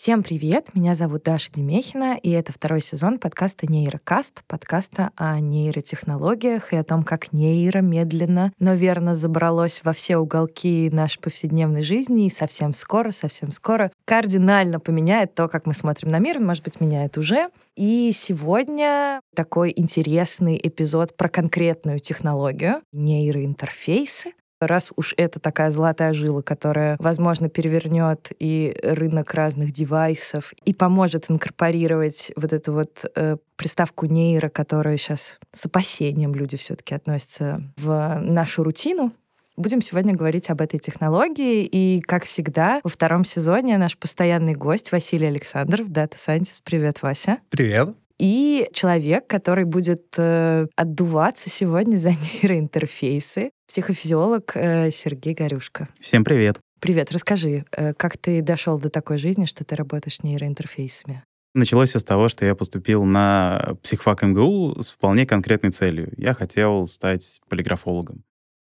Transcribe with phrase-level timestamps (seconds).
[0.00, 0.76] Всем привет!
[0.76, 6.84] Меня зовут Даша Демехина, и это второй сезон подкаста «Нейрокаст», подкаста о нейротехнологиях и о
[6.84, 12.74] том, как нейро медленно, но верно забралось во все уголки нашей повседневной жизни и совсем
[12.74, 17.48] скоро, совсем скоро кардинально поменяет то, как мы смотрим на мир, может быть, меняет уже.
[17.74, 24.34] И сегодня такой интересный эпизод про конкретную технологию— нейроинтерфейсы.
[24.60, 31.30] Раз уж это такая золотая жила, которая, возможно, перевернет и рынок разных девайсов и поможет
[31.30, 38.18] инкорпорировать вот эту вот э, приставку нейро, которая сейчас с опасением люди все-таки относятся в
[38.20, 39.12] нашу рутину,
[39.58, 41.64] Будем сегодня говорить об этой технологии.
[41.64, 46.60] И, как всегда, во втором сезоне наш постоянный гость Василий Александров, Scientist.
[46.62, 47.38] Привет, Вася.
[47.50, 47.88] Привет.
[48.20, 52.10] И человек, который будет э, отдуваться сегодня за
[52.42, 55.88] нейроинтерфейсы, психофизиолог э, Сергей Горюшко.
[56.00, 56.58] Всем привет.
[56.80, 61.22] Привет, расскажи, э, как ты дошел до такой жизни, что ты работаешь с нейроинтерфейсами?
[61.54, 66.12] Началось все с того, что я поступил на психфак МГУ с вполне конкретной целью.
[66.16, 68.24] Я хотел стать полиграфологом.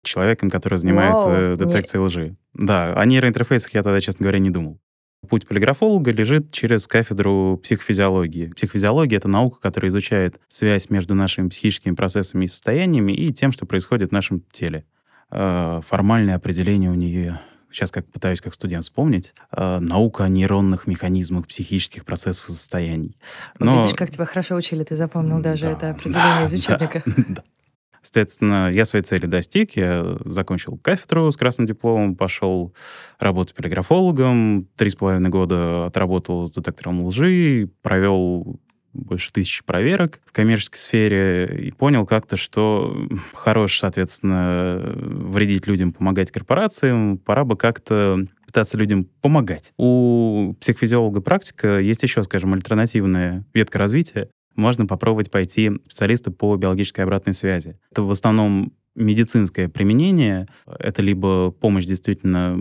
[0.04, 2.06] Человеком, который занимается Воу, детекцией не...
[2.08, 2.36] лжи.
[2.54, 4.80] Да, о нейроинтерфейсах я тогда, честно говоря, не думал.
[5.30, 8.48] Путь полиграфолога лежит через кафедру психофизиологии.
[8.48, 13.66] Психофизиология— это наука, которая изучает связь между нашими психическими процессами и состояниями и тем, что
[13.66, 14.86] происходит в нашем теле.
[15.32, 17.40] Э, формальное определение у нее
[17.74, 23.18] сейчас как пытаюсь как студент вспомнить, э, наука о нейронных механизмах психических процессов и состояний.
[23.60, 23.78] Но...
[23.78, 27.04] Видишь, как тебя хорошо учили, ты запомнил даже да, это определение да, из учебника.
[27.14, 27.44] Да, да.
[28.04, 32.76] Соответственно, я своей цели достиг, я закончил кафедру с красным дипломом, пошел
[33.18, 38.60] работать полиграфологом, три с половиной года отработал с детектором лжи, провел
[38.94, 42.96] больше тысячи проверок в коммерческой сфере и понял как-то, что
[43.34, 49.74] хорош, соответственно, вредить людям, помогать корпорациям, пора бы как-то пытаться людям помогать.
[49.78, 57.02] У психофизиолога практика есть еще, скажем, альтернативная ветка развития, можно попробовать пойти специалисту по биологической
[57.02, 57.80] обратной связи.
[57.92, 60.48] Это в основном медицинское применение,
[60.80, 62.60] это либо помощь действительно,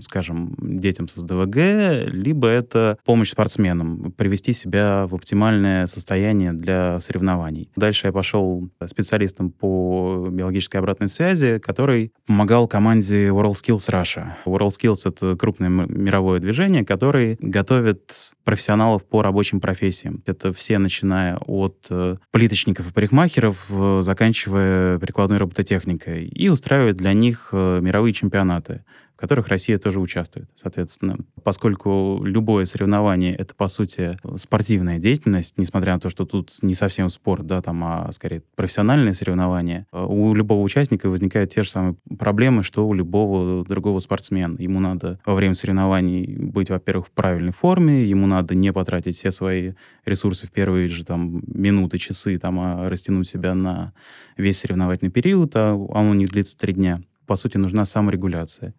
[0.00, 7.70] скажем, детям с СДВГ, либо это помощь спортсменам, привести себя в оптимальное состояние для соревнований.
[7.76, 14.32] Дальше я пошел специалистом по биологической обратной связи, который помогал команде WorldSkills Russia.
[14.46, 20.22] WorldSkills— это крупное мировое движение, которое готовит профессионалов по рабочим профессиям.
[20.26, 26.96] Это все, начиная от э, плиточников и парикмахеров, э, заканчивая прикладной робототехникой техникой и устраивает
[26.96, 28.84] для них э, мировые чемпионаты
[29.16, 30.48] в которых Россия тоже участвует.
[30.54, 36.74] Соответственно, поскольку любое соревнование— это, по сути, спортивная деятельность, несмотря на то, что тут не
[36.74, 41.70] совсем спорт, да, там, а скорее профессиональные соревнования, э, у любого участника возникают те же
[41.70, 44.56] самые проблемы, что у любого другого спортсмена.
[44.58, 49.30] Ему надо во время соревнований быть, во-первых, в правильной форме, ему надо не потратить все
[49.30, 53.92] свои ресурсы в первые же там минуты, часы, там, а растянуть себя на
[54.36, 58.74] весь соревновательный период, а он у них длится три дня по сути, нужна саморегуляция.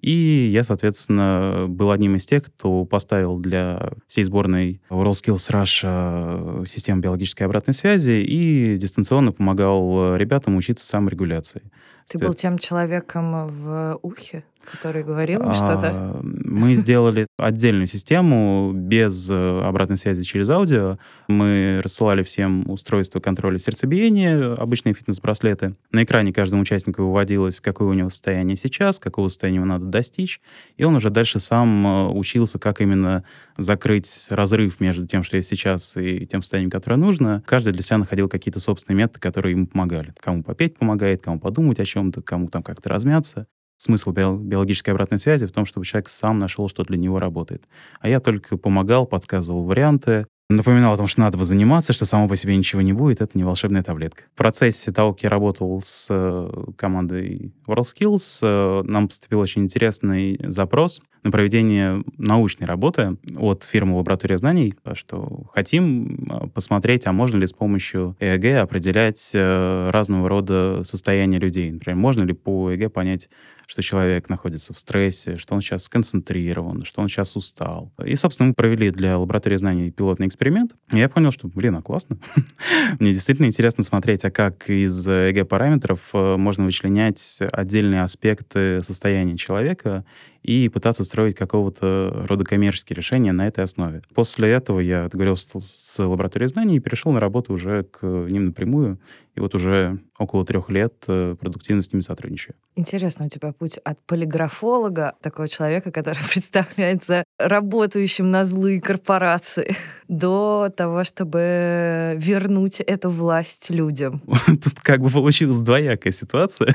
[0.00, 7.00] И я, соответственно, был одним из тех, кто поставил для всей сборной WorldSkills Russia систему
[7.00, 11.62] биологической обратной связи и дистанционно помогал ребятам учиться саморегуляции.
[12.06, 14.44] Ты был тем человеком в ухе?
[14.64, 15.90] Который говорил им что-то?
[15.92, 20.98] А, мы сделали отдельную систему без э, обратной связи через аудио.
[21.28, 25.74] Мы рассылали всем устройства контроля сердцебиения, обычные фитнес-браслеты.
[25.92, 30.40] На экране каждому участнику выводилось, какое у него состояние сейчас, какого состояния ему надо достичь.
[30.76, 33.24] И он уже дальше сам э, учился, как именно
[33.56, 37.42] закрыть разрыв между тем, что есть сейчас, и тем состоянием, которое нужно.
[37.46, 40.14] Каждый для себя находил какие-то собственные методы, которые ему помогали.
[40.20, 43.46] Кому попеть помогает, кому подумать о чем-то, кому там как-то размяться
[43.80, 47.66] смысл биологической обратной связи в том, чтобы человек сам нашел, что для него работает.
[48.00, 52.28] А я только помогал, подсказывал варианты, напоминал о том, что надо бы заниматься, что само
[52.28, 54.24] по себе ничего не будет, это не волшебная таблетка.
[54.34, 60.38] В процессе того, как я работал с э, командой WorldSkills, э, нам поступил очень интересный
[60.42, 67.36] запрос на проведение научной работы от фирмы «Лаборатория знаний», что хотим э, посмотреть, а можно
[67.38, 71.70] ли с помощью ЭЭГ определять разного рода состояния людей.
[71.70, 73.28] Например, можно ли по ЭЭГ понять,
[73.70, 77.92] что человек находится в стрессе, что он сейчас сконцентрирован, что он сейчас устал.
[78.04, 80.72] И, собственно, мы провели для лаборатории знаний пилотный эксперимент.
[80.92, 82.18] И я понял, что, блин, а классно.
[82.98, 90.04] Мне действительно интересно смотреть, а как из ЭГ-параметров э, можно вычленять отдельные аспекты состояния человека
[90.42, 94.02] и пытаться строить какого-то рода коммерческие решения на этой основе.
[94.14, 98.98] После этого я договорился с лабораторией знаний и перешел на работу уже к ним напрямую.
[99.34, 102.56] И вот уже около трех лет э, продуктивно с ними сотрудничаю.
[102.74, 109.76] Интересно у тебя путь от полиграфолога, такого человека, который представляется работающим на злые корпорации,
[110.08, 114.22] до того, чтобы вернуть эту власть людям.
[114.46, 116.74] Тут как бы получилась двоякая ситуация.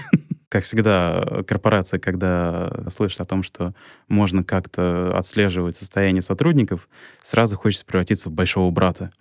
[0.49, 3.73] Как всегда, корпорация, когда слышит о том, что
[4.07, 6.87] можно как-то отслеживать состояние сотрудников,
[7.21, 9.11] сразу хочется превратиться в большого брата.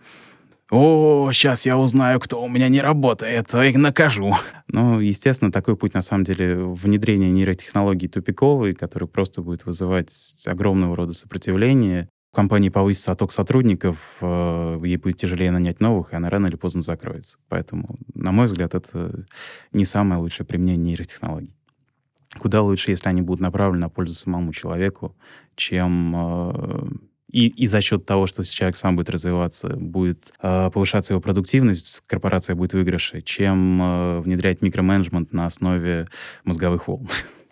[0.71, 4.35] «О, сейчас я узнаю, кто у меня не работает, и накажу».
[4.69, 10.12] Ну, естественно, такой путь, на самом деле, внедрения нейротехнологий тупиковый, который просто будет вызывать
[10.47, 12.09] огромного рода сопротивление.
[12.34, 16.56] В компании повысится отток сотрудников, э, ей будет тяжелее нанять новых, и она рано или
[16.56, 17.38] поздно закроется.
[17.48, 19.25] Поэтому, на мой взгляд, это
[19.72, 21.54] не самое лучшее применение нейротехнологий.
[22.40, 25.16] Куда лучше, если они будут направлены на пользу самому человеку,
[25.54, 26.86] чем э,
[27.31, 32.02] и, и за счет того, что человек сам будет развиваться, будет э, повышаться его продуктивность,
[32.08, 36.08] корпорация будет выигрыше, чем э, внедрять микроменеджмент на основе
[36.42, 37.06] мозговых волн.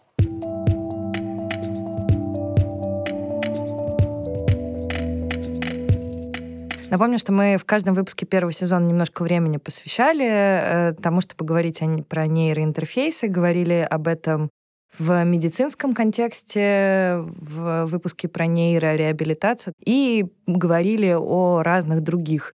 [6.92, 11.80] Напомню, что мы в каждом выпуске первого сезона немножко времени посвящали э, тому, чтобы поговорить
[11.80, 14.50] о, про нейроинтерфейсы, говорили об этом
[14.98, 22.52] в медицинском контексте, в выпуске про нейрореабилитацию, и говорили о разных других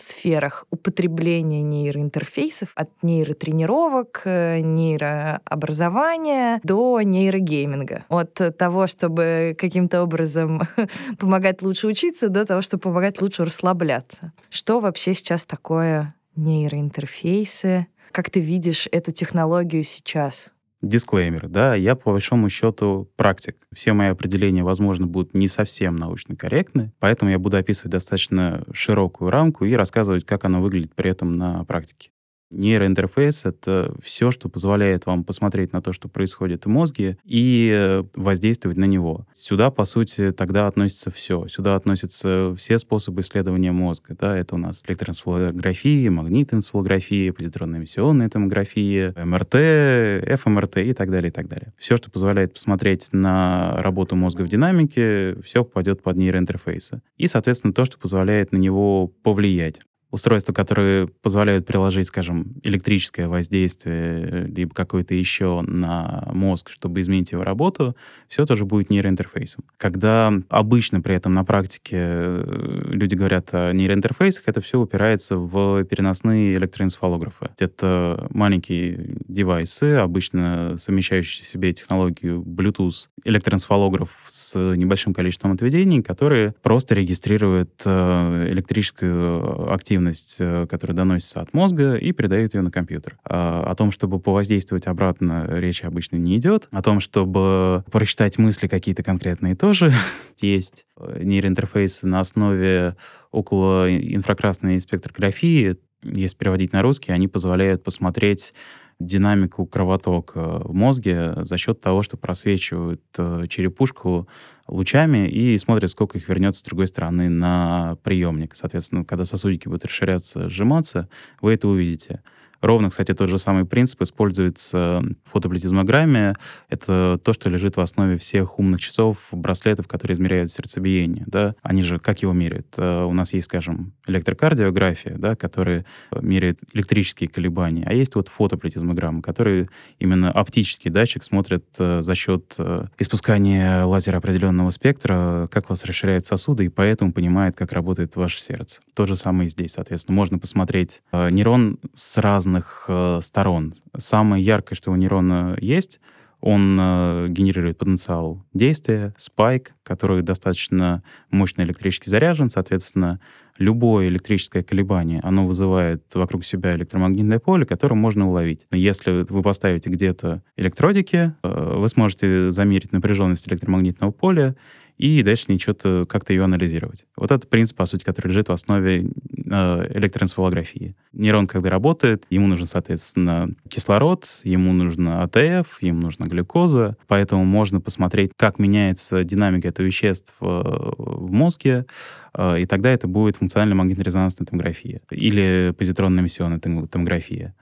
[0.00, 8.04] сферах употребления нейроинтерфейсов от нейротренировок, э, нейрообразования до нейрогейминга.
[8.08, 10.62] От того, чтобы каким-то образом
[11.18, 14.32] помогать лучше учиться, до того, чтобы помогать лучше расслабляться.
[14.48, 17.86] Что вообще сейчас такое нейроинтерфейсы?
[18.12, 20.50] Как ты видишь эту технологию сейчас?
[20.82, 23.56] Дисклеймер, да, я по большому счету практик.
[23.72, 29.30] Все мои определения, возможно, будут не совсем научно корректны, поэтому я буду описывать достаточно широкую
[29.30, 32.10] рамку и рассказывать, как оно выглядит при этом на практике.
[32.50, 38.04] Нейроинтерфейс— это все, что позволяет вам посмотреть на то, что происходит в мозге, и э,
[38.14, 39.26] воздействовать на него.
[39.32, 41.46] Сюда, по сути, тогда относится все.
[41.48, 44.16] Сюда относятся все способы исследования мозга.
[44.18, 44.36] Да?
[44.36, 51.72] Это у нас электроэнцефалография, магнитоэнцефалография, позитронно-эмиссионная томография, МРТ, ФМРТ и так далее, и так далее.
[51.78, 57.02] Все, что позволяет посмотреть на работу мозга в динамике, все попадет под нейроинтерфейсы.
[57.16, 59.80] И, соответственно, то, что позволяет на него повлиять
[60.10, 67.44] устройства, которые позволяют приложить, скажем, электрическое воздействие, либо какое-то еще на мозг, чтобы изменить его
[67.44, 67.96] работу,
[68.28, 69.64] все тоже будет нейроинтерфейсом.
[69.76, 75.84] Когда обычно при этом на практике э, люди говорят о нейроинтерфейсах, это все упирается в
[75.84, 77.50] переносные электроэнцефалографы.
[77.58, 86.54] Это маленькие девайсы, обычно совмещающие в себе технологию Bluetooth электроэнцефалограф с небольшим количеством отведений, которые
[86.62, 92.70] просто регистрируют э, электрическую активность активность, э, которая доносится от мозга, и передают ее на
[92.70, 93.18] компьютер.
[93.24, 96.68] А, о том, чтобы повоздействовать обратно, речи обычно не идет.
[96.70, 99.92] О том, чтобы прочитать мысли какие-то конкретные, тоже
[100.40, 100.86] есть.
[100.98, 102.96] Нейроинтерфейсы на основе
[103.30, 108.54] около инфракрасной спектрографии, если переводить на русский, они позволяют посмотреть
[109.00, 114.28] динамику кровотока в мозге за счет того, что просвечивают э, черепушку
[114.68, 118.54] лучами и смотрят, сколько их вернется с другой стороны на приемник.
[118.54, 121.08] Соответственно, когда сосудики будут расширяться, сжиматься,
[121.40, 122.22] вы это увидите.
[122.60, 126.34] Ровно, кстати, тот же самый принцип используется в фотоплетизмограмме.
[126.68, 131.24] Это то, что лежит в основе всех умных часов, браслетов, которые измеряют сердцебиение.
[131.26, 131.54] Да?
[131.62, 132.66] Они же как его меряют?
[132.76, 135.86] Э, у нас есть, скажем, электрокардиография, да, которая
[136.20, 139.68] меряет электрические колебания, а есть вот фотоплетизмограмма, который
[139.98, 145.84] именно оптический датчик смотрит э, за счет э, испускания лазера определенного спектра, как у вас
[145.84, 148.80] расширяют сосуды, и поэтому понимает, как работает ваше сердце.
[148.94, 150.16] То же самое и здесь, соответственно.
[150.16, 153.74] Можно посмотреть нейрон с разными разных э, сторон.
[153.96, 156.00] Самое яркое, что у нейрона есть,
[156.40, 163.20] он э, генерирует потенциал действия, спайк, который достаточно мощно электрически заряжен, соответственно,
[163.58, 168.66] любое электрическое колебание, оно вызывает вокруг себя электромагнитное поле, которое можно уловить.
[168.72, 174.56] Если вы поставите где-то электродики, э, вы сможете замерить напряженность электромагнитного поля
[175.00, 177.06] и дальше что-то как-то ее анализировать.
[177.16, 180.94] Вот это принцип, по сути, который лежит в основе э, электроэнцефалографии.
[181.14, 187.80] Нейрон, когда работает, ему нужен, соответственно, кислород, ему нужно АТФ, ему нужна глюкоза, поэтому можно
[187.80, 191.86] посмотреть, как меняется динамика этого веществ э, в мозге,
[192.34, 197.54] э, и тогда это будет функциональная магнитно-резонансная томография или позитронно-эмиссионная томография.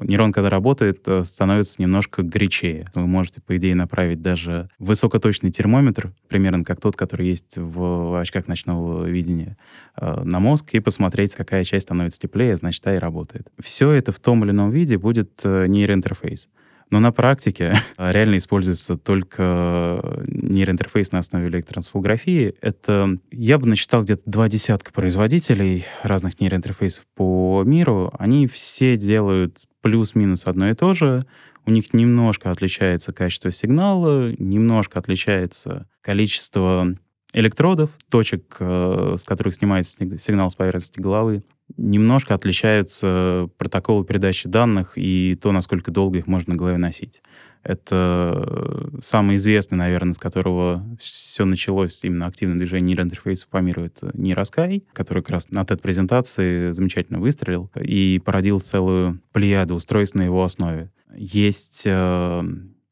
[0.00, 2.86] Нейрон, когда работает, э, становится немножко горячее.
[2.94, 8.48] Вы можете, по идее, направить даже высокоточный термометр, примерно как тот, который есть в очках
[8.48, 9.56] ночного видения,
[9.96, 13.48] э, на мозг и посмотреть, какая часть становится теплее, значит, та и работает.
[13.58, 16.48] Все это в том или ином виде будет нейроинтерфейс.
[16.90, 22.54] Но на практике реально используется только нейроинтерфейс на основе электроэнцефалографии.
[22.60, 28.12] Это я бы насчитал где-то два десятка производителей разных нейроинтерфейсов по миру.
[28.18, 31.26] Они все делают плюс-минус одно и то же.
[31.64, 36.94] У них немножко отличается качество сигнала, немножко отличается количество
[37.32, 41.42] электродов, точек, э, с которых снимается сигнал с поверхности головы
[41.76, 47.22] немножко отличаются протоколы передачи данных и то, насколько долго их можно на голове носить.
[47.62, 54.12] Это самый известный, наверное, с которого все началось, именно активное движение нейроинтерфейсов по миру, это
[54.14, 60.44] Нейроскай, который как раз на TED-презентации замечательно выстрелил и породил целую плеяду устройств на его
[60.44, 60.92] основе.
[61.12, 62.44] Есть э,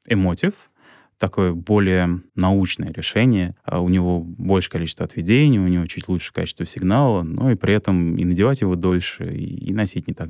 [0.08, 0.54] Emotive,
[1.24, 3.56] такое более научное решение.
[3.64, 7.72] А у него больше количество отведений, у него чуть лучше качество сигнала, но и при
[7.72, 10.28] этом и надевать его дольше, и, носить не так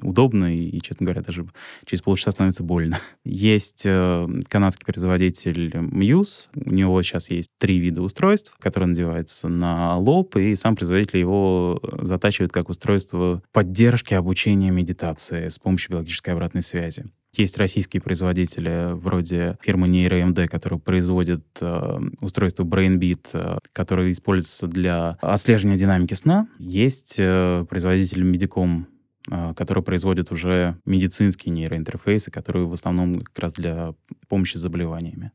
[0.00, 1.44] удобно, и, и, честно говоря, даже
[1.86, 2.98] через полчаса становится больно.
[3.24, 9.96] Есть э, канадский производитель Muse, у него сейчас есть три вида устройств, которые надеваются на
[9.96, 16.62] лоб, и сам производитель его затачивает как устройство поддержки обучения медитации с помощью биологической обратной
[16.62, 17.06] связи.
[17.38, 25.10] Есть российские производители вроде фирмы NeuroMD, которая производит э, устройство BrainBeat, э, которое используется для
[25.20, 26.48] отслеживания динамики сна.
[26.58, 28.86] Есть э, производитель Medicom,
[29.30, 33.94] э, который производит уже медицинские нейроинтерфейсы, которые в основном как раз для
[34.26, 35.30] помощи с заболеваниями.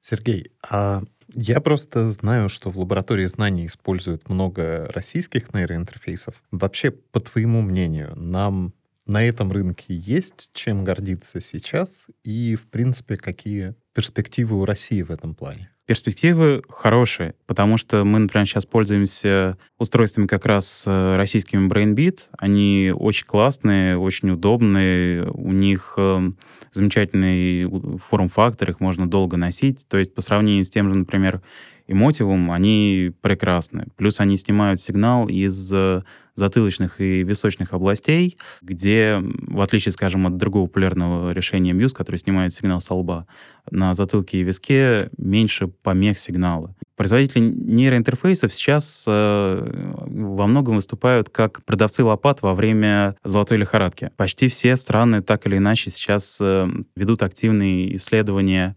[0.00, 1.02] Сергей, а
[1.34, 6.42] я просто знаю, что в лаборатории знаний используют много российских нейроинтерфейсов.
[6.50, 8.72] Вообще, по твоему мнению, нам
[9.08, 15.10] на этом рынке есть чем гордиться сейчас и, в принципе, какие перспективы у России в
[15.10, 15.70] этом плане?
[15.86, 22.24] Перспективы хорошие, потому что мы, например, сейчас пользуемся устройствами как раз э, российскими BrainBeat.
[22.38, 25.30] Они очень классные, очень удобные.
[25.30, 26.30] У них э,
[26.72, 29.88] замечательный форм-фактор, их можно долго носить.
[29.88, 31.40] То есть по сравнению с тем же, например,
[31.88, 33.86] Emotivum, они прекрасны.
[33.96, 36.02] Плюс они снимают сигнал из э,
[36.34, 42.52] затылочных и височных областей, где, в отличие, скажем, от другого популярного решения Muse, который снимает
[42.52, 43.26] сигнал со лба,
[43.70, 46.74] на затылке и виске меньше помех сигнала.
[46.96, 54.10] Производители нейроинтерфейсов сейчас э, во многом выступают как продавцы лопат во время золотой лихорадки.
[54.16, 58.76] Почти все страны так или иначе сейчас э, ведут активные исследования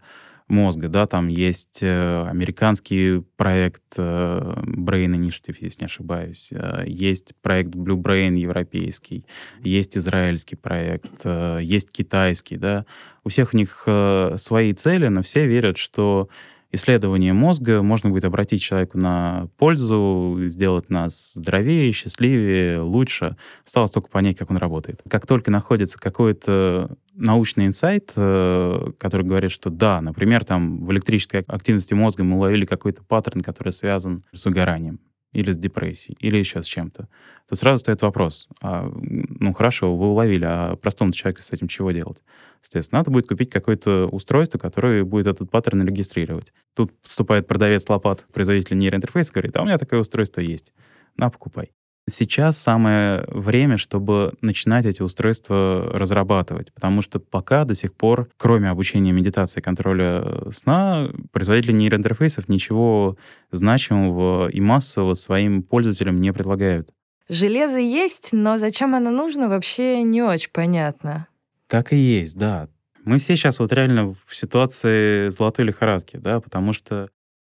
[0.52, 7.34] мозга, да, там есть э, американский проект э, Brain Initiative, если не ошибаюсь, э, есть
[7.42, 9.24] проект Blue Brain европейский,
[9.64, 12.86] есть израильский проект, э, есть китайский, да,
[13.24, 16.28] у всех у них э, свои цели, но все верят, что
[16.72, 23.36] исследование мозга можно будет обратить человеку на пользу, сделать нас здоровее, счастливее, лучше.
[23.64, 25.02] Осталось только понять, как он работает.
[25.08, 31.40] Как только находится какой-то научный инсайт, э, который говорит, что да, например, там в электрической
[31.46, 34.98] активности мозга мы уловили какой-то паттерн, который связан с выгоранием
[35.32, 37.08] или с депрессией, или еще с чем-то,
[37.48, 41.90] то сразу стоит вопрос, а, ну хорошо, вы уловили, а простому человеку с этим чего
[41.90, 42.22] делать?
[42.60, 46.52] Соответственно, надо будет купить какое-то устройство, которое будет этот паттерн регистрировать.
[46.74, 50.72] Тут вступает продавец лопат, производитель нейроинтерфейса, говорит, а у меня такое устройство есть,
[51.16, 51.72] на, покупай.
[52.10, 58.70] Сейчас самое время, чтобы начинать эти устройства разрабатывать, потому что пока до сих пор, кроме
[58.70, 63.16] обучения медитации и контроля сна, производители нейроинтерфейсов ничего
[63.52, 66.90] значимого и массового своим пользователям не предлагают.
[67.28, 71.28] Железо есть, но зачем оно нужно, вообще не очень понятно.
[71.68, 72.68] Так и есть, да.
[73.04, 77.08] Мы все сейчас вот реально в ситуации золотой лихорадки, да, потому что,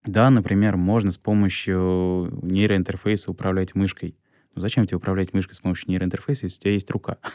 [0.05, 4.15] да, например, можно с помощью нейроинтерфейса управлять мышкой.
[4.57, 7.17] Ну, зачем тебе управлять мышкой с помощью нейроинтерфейса, если у тебя есть рука?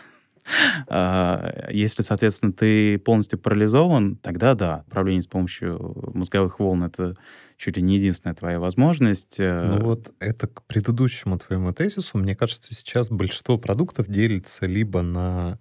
[0.89, 7.15] А, если, соответственно, ты полностью парализован, тогда да, управление с помощью мозговых волн— это
[7.57, 9.39] чуть ли не единственная твоя возможность.
[9.39, 9.77] Э.
[9.77, 12.19] Ну вот это к предыдущему твоему тезису.
[12.19, 15.61] Мне кажется, сейчас большинство продуктов делится либо на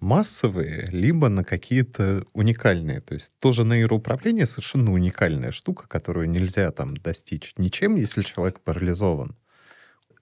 [0.00, 3.00] массовые, либо на какие-то уникальные.
[3.02, 9.36] То есть тоже нейроуправление совершенно уникальная штука, которую нельзя там достичь ничем, если человек парализован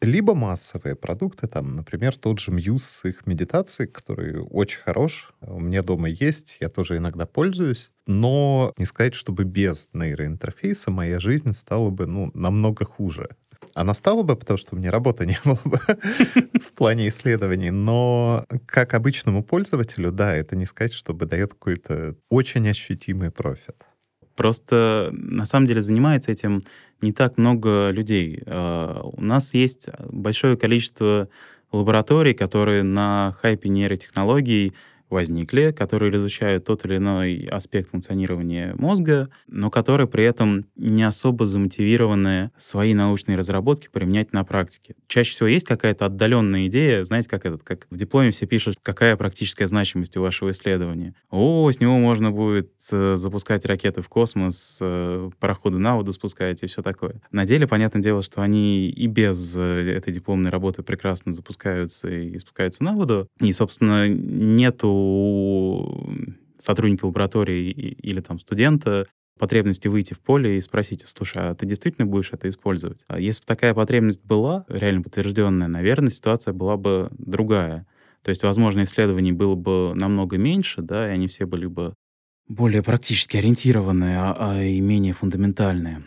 [0.01, 5.61] либо массовые продукты, там, например, тот же Muse с их медитацией, который очень хорош, у
[5.61, 11.53] меня дома есть, я тоже иногда пользуюсь, но не сказать, чтобы без нейроинтерфейса моя жизнь
[11.53, 13.29] стала бы, ну, намного хуже.
[13.75, 15.79] Она стала бы, потому что у меня работы не было бы
[16.61, 22.69] в плане исследований, но как обычному пользователю, да, это не сказать, чтобы дает какой-то очень
[22.69, 23.86] ощутимый профит.
[24.37, 26.63] Просто на самом деле занимается этим
[27.01, 28.43] не так много людей.
[28.47, 31.29] А, у нас есть большое количество
[31.73, 34.75] лабораторий, которые на хайпе нейротехнологий
[35.11, 41.47] возникли, которые изучают тот или иной аспект функционирования мозга, но которые при этом не особо
[41.47, 44.95] замотивированы свои научные разработки применять на практике.
[45.09, 49.17] Чаще всего есть какая-то отдаленная идея, знаете, как этот, как в дипломе все пишут, какая
[49.17, 51.15] практическая значимость у вашего исследования.
[51.31, 56.63] О, с него можно будет э, запускать ракеты в космос, э, пароходы на воду спускать
[56.63, 57.21] и все такое.
[57.31, 62.39] На деле, понятное дело, что они и без э, этой дипломной работы прекрасно запускаются и
[62.39, 63.29] спускаются на воду.
[63.41, 66.11] И, собственно, нету у
[66.59, 69.07] сотрудника лаборатории или там студента
[69.39, 73.05] потребности выйти в поле и спросить, слушай, а ты действительно будешь это использовать?
[73.07, 77.87] А если бы такая потребность была, реально подтвержденная, наверное, ситуация была бы другая.
[78.23, 81.95] То есть, возможно, исследований было бы намного меньше, да, и они все были бы
[82.49, 86.03] более практически ориентированные, а, а и менее фундаментальные.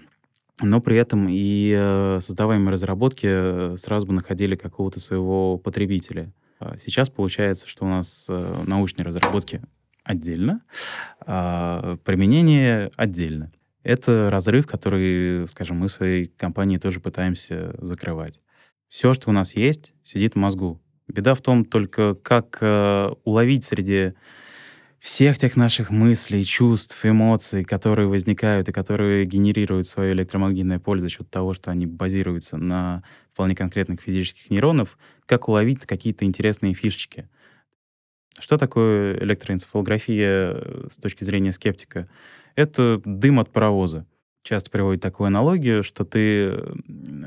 [0.62, 6.34] Но при этом и э, создаваемые разработки сразу бы находили какого-то своего потребителя.
[6.60, 9.62] А сейчас получается, что у нас э, научные разработки
[10.04, 10.62] отдельно,
[11.22, 13.52] а применение отдельно.
[13.84, 18.42] Это разрыв, который, скажем, мы в своей компании тоже пытаемся закрывать.
[18.90, 20.82] Все, что у нас есть, сидит в мозгу.
[21.08, 24.14] Беда в том только, как э, уловить среди
[25.00, 31.10] всех тех наших мыслей, чувств, эмоций, которые возникают и которые генерируют свое электромагнитное поле за
[31.10, 34.98] счет того, что они базируются на вполне конкретных физических нейронов,
[35.30, 37.30] как уловить какие-то интересные фишечки.
[38.40, 42.10] Что такое электроэнцефалография э, с точки зрения скептика?
[42.56, 44.08] Это дым от паровоза.
[44.42, 46.58] Часто приводит такую аналогию, что ты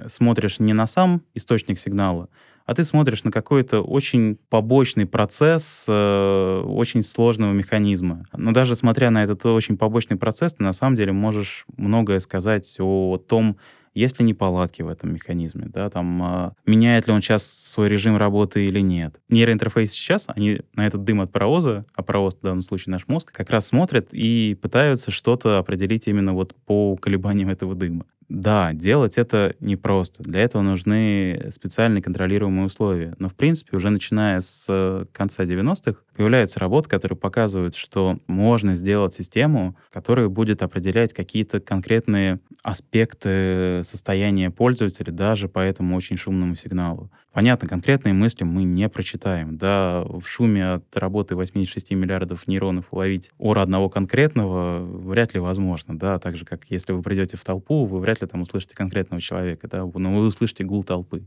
[0.08, 2.28] смотришь не на сам источник сигнала,
[2.64, 8.26] а ты смотришь на какой-то очень побочный процесс э, очень сложного механизма.
[8.32, 12.76] Но даже смотря на этот очень побочный процесс, ты на самом деле можешь многое сказать
[12.80, 13.58] о том,
[13.94, 18.16] есть ли неполадки в этом механизме, да, там, а, меняет ли он сейчас свой режим
[18.16, 19.20] работы или нет.
[19.28, 23.32] Нейроинтерфейсы сейчас, они на этот дым от паровоза, а паровоз в данном случае наш мозг,
[23.32, 28.06] как раз смотрят и пытаются что-то определить именно вот по колебаниям этого дыма.
[28.28, 30.22] Да, делать это непросто.
[30.22, 33.14] Для этого нужны специальные контролируемые условия.
[33.18, 38.74] Но, в принципе, уже начиная с э, конца 90-х появляются работы, которые показывают, что можно
[38.74, 46.54] сделать систему, которая будет определять какие-то конкретные аспекты состояния пользователя даже по этому очень шумному
[46.54, 47.10] сигналу.
[47.32, 49.56] Понятно, конкретные мысли мы не прочитаем.
[49.56, 55.98] Да, в шуме от работы 86 миллиардов нейронов уловить ора одного конкретного вряд ли возможно.
[55.98, 59.20] Да, так же, как если вы придете в толпу, вы вряд ли там услышите конкретного
[59.20, 61.24] человека, да, но вы услышите гул толпы.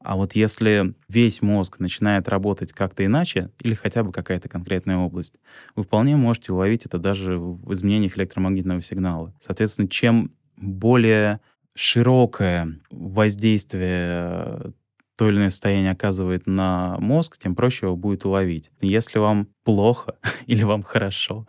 [0.00, 5.34] А вот если весь мозг начинает работать как-то иначе, или хотя бы какая-то конкретная область,
[5.74, 9.34] вы вполне можете уловить это даже в изменениях электромагнитного сигнала.
[9.40, 11.40] Соответственно, чем более
[11.74, 14.72] широкое воздействие
[15.16, 18.70] то или иное состояние оказывает на мозг, тем проще его будет уловить.
[18.80, 21.46] Если вам плохо или вам хорошо,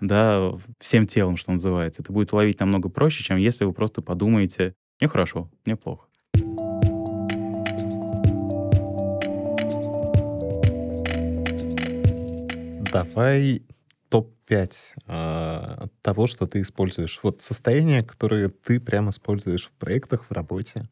[0.00, 4.74] да, всем телом, что называется, это будет уловить намного проще, чем если вы просто подумаете,
[5.00, 6.06] мне хорошо, мне плохо.
[12.92, 13.62] Давай
[14.08, 14.68] топ-5 э,
[15.06, 17.20] а, того, что ты используешь.
[17.22, 20.88] Вот состояние, которое ты прямо используешь в проектах, в работе.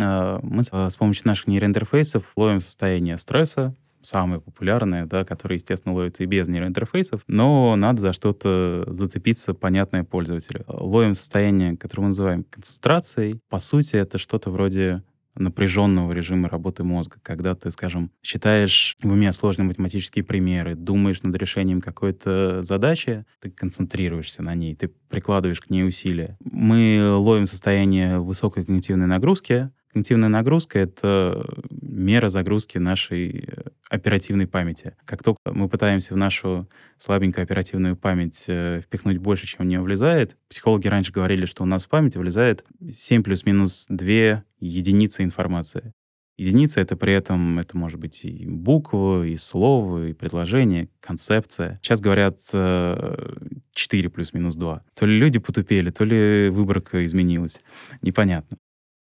[0.00, 6.24] А, мы с помощью наших нейроинтерфейсов ловим состояние стресса, самые популярные, да, которые, естественно, ловятся
[6.24, 10.64] и без нейроинтерфейсов, но надо за что-то зацепиться, понятное пользователю.
[10.66, 13.40] Ловим состояние, которое мы называем концентрацией.
[13.48, 15.02] По сути, это что-то вроде
[15.36, 21.34] напряженного режима работы мозга, когда ты, скажем, считаешь в уме сложные математические примеры, думаешь над
[21.36, 26.36] решением какой-то задачи, ты концентрируешься на ней, ты прикладываешь к ней усилия.
[26.40, 34.96] Мы ловим состояние высокой когнитивной нагрузки, Когнитивная нагрузка— это мера загрузки нашей э, оперативной памяти.
[35.04, 39.82] Как только мы пытаемся в нашу слабенькую оперативную память э, впихнуть больше, чем в нее
[39.82, 45.92] влезает, психологи раньше говорили, что у нас в память влезает 7 плюс-минус 2 единицы информации.
[46.38, 51.78] Единица— это при этом, это может быть и буквы, и слово, и предложение, концепция.
[51.82, 54.84] Сейчас говорят 4 э, плюс-минус 2.
[54.94, 57.60] То ли люди потупели, то ли выборка изменилась.
[58.00, 58.56] Непонятно.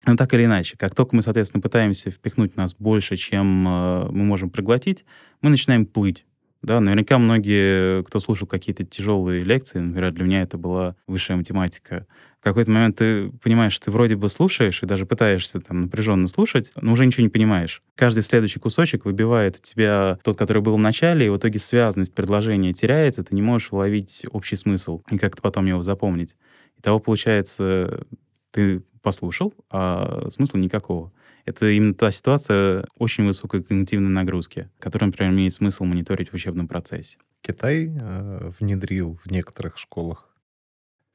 [0.05, 4.07] Но так или иначе, как только мы, соответственно, пытаемся впихнуть в нас больше, чем э,
[4.11, 5.05] мы можем проглотить,
[5.41, 6.25] мы начинаем плыть.
[6.61, 12.07] Да, наверняка многие, кто слушал какие-то тяжелые лекции, например, для меня это была высшая математика,
[12.45, 16.71] какой-то момент ты понимаешь, что ты вроде бы слушаешь и даже пытаешься там напряженно слушать,
[16.79, 17.81] но уже ничего не понимаешь.
[17.95, 22.13] Каждый следующий кусочек выбивает у тебя тот, который был в начале, и в итоге связанность
[22.13, 26.35] предложения теряется, ты не можешь уловить общий смысл и как-то потом его запомнить.
[26.77, 28.05] И того получается,
[28.51, 31.13] ты послушал, а смысла никакого.
[31.45, 36.67] Это именно та ситуация очень высокой когнитивной нагрузки, которую, например, имеет смысл мониторить в учебном
[36.67, 37.19] процессе.
[37.41, 40.35] Китай э, внедрил в некоторых школах.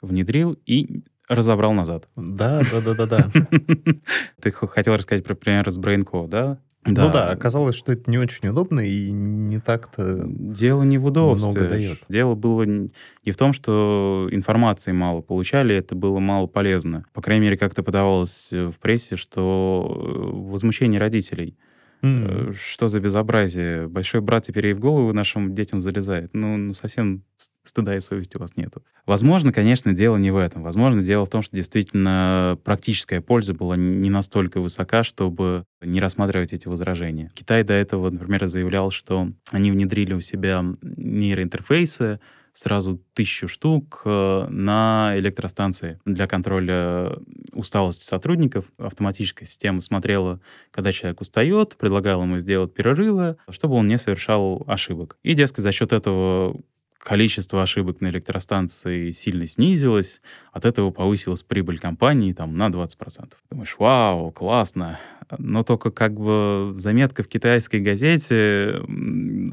[0.00, 2.08] Внедрил и разобрал назад.
[2.14, 3.30] Да, да, да, да, да.
[4.40, 6.60] Ты хотел рассказать про пример с BrainCo, да?
[6.84, 7.06] Да.
[7.06, 11.50] Ну да, оказалось, что это не очень удобно и не так-то Дело не в удобстве.
[11.50, 11.98] Много дает.
[12.08, 17.04] Дело было не в том, что информации мало получали, это было мало полезно.
[17.12, 21.56] По крайней мере, как-то подавалось в прессе, что э, возмущение родителей–
[22.02, 22.54] Mm.
[22.54, 23.88] Что за безобразие?
[23.88, 26.30] Большой брат теперь и в голову нашим детям залезает.
[26.32, 27.24] Ну, ну, совсем
[27.62, 28.82] стыда и совести у вас нету.
[29.06, 30.62] Возможно, конечно, дело не в этом.
[30.62, 36.52] Возможно, дело в том, что действительно практическая польза была не настолько высока, чтобы не рассматривать
[36.52, 37.30] эти возражения.
[37.34, 42.20] Китай до этого, например, заявлял, что они внедрили у себя нейроинтерфейсы,
[42.52, 47.12] сразу тысячу штук э, на электростанции для контроля
[47.52, 48.66] усталости сотрудников.
[48.78, 55.16] Автоматическая система смотрела, когда человек устает, предлагала ему сделать перерывы, чтобы он не совершал ошибок.
[55.22, 56.60] И, дескать, за счет этого
[57.02, 60.20] количество ошибок на электростанции сильно снизилось,
[60.52, 63.32] от этого повысилась прибыль компании там, на 20%.
[63.50, 65.00] Думаешь, вау, классно.
[65.38, 68.82] Но только как бы заметка в китайской газете,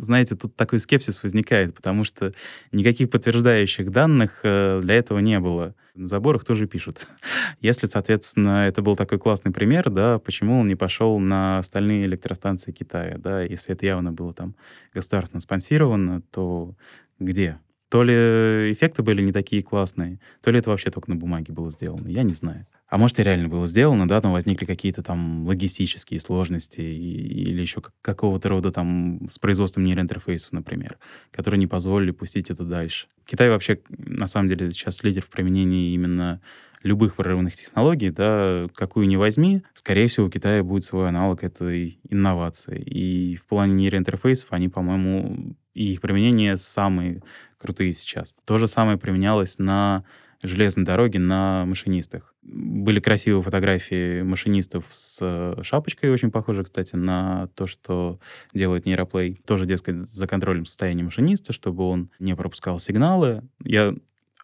[0.01, 2.33] знаете, тут такой скепсис возникает, потому что
[2.71, 5.75] никаких подтверждающих данных э, для этого не было.
[5.97, 7.07] На заборах тоже пишут.
[7.59, 12.71] Если, соответственно, это был такой классный пример, да, почему он не пошел на остальные электростанции
[12.71, 14.55] Китая, да, если это явно было там
[14.93, 16.75] государственно спонсировано, то
[17.19, 17.59] где?
[17.89, 21.71] То ли эффекты были не такие классные, то ли это вообще только на бумаге было
[21.71, 22.67] сделано, я не знаю.
[22.87, 27.81] А может, и реально было сделано, да, но возникли какие-то там логистические сложности или еще
[28.01, 30.97] какого-то рода там с производством нейроинтерфейсов, например,
[31.31, 33.07] которые не позволили пустить это дальше.
[33.25, 36.41] Китай вообще, на самом деле, сейчас лидер в применении именно
[36.83, 41.99] любых прорывных технологий, да, какую ни возьми, скорее всего, у Китая будет свой аналог этой
[42.09, 42.79] инновации.
[42.81, 47.21] И в плане нейроинтерфейсов они, по-моему, и их применение самые
[47.57, 48.35] крутые сейчас.
[48.45, 50.05] То же самое применялось на
[50.41, 52.33] железной дороге на машинистах.
[52.41, 58.19] Были красивые фотографии машинистов с шапочкой, очень похожи, кстати, на то, что
[58.53, 59.41] делает нейроплей.
[59.45, 63.43] Тоже, дескать, за контролем состояния машиниста, чтобы он не пропускал сигналы.
[63.63, 63.95] Я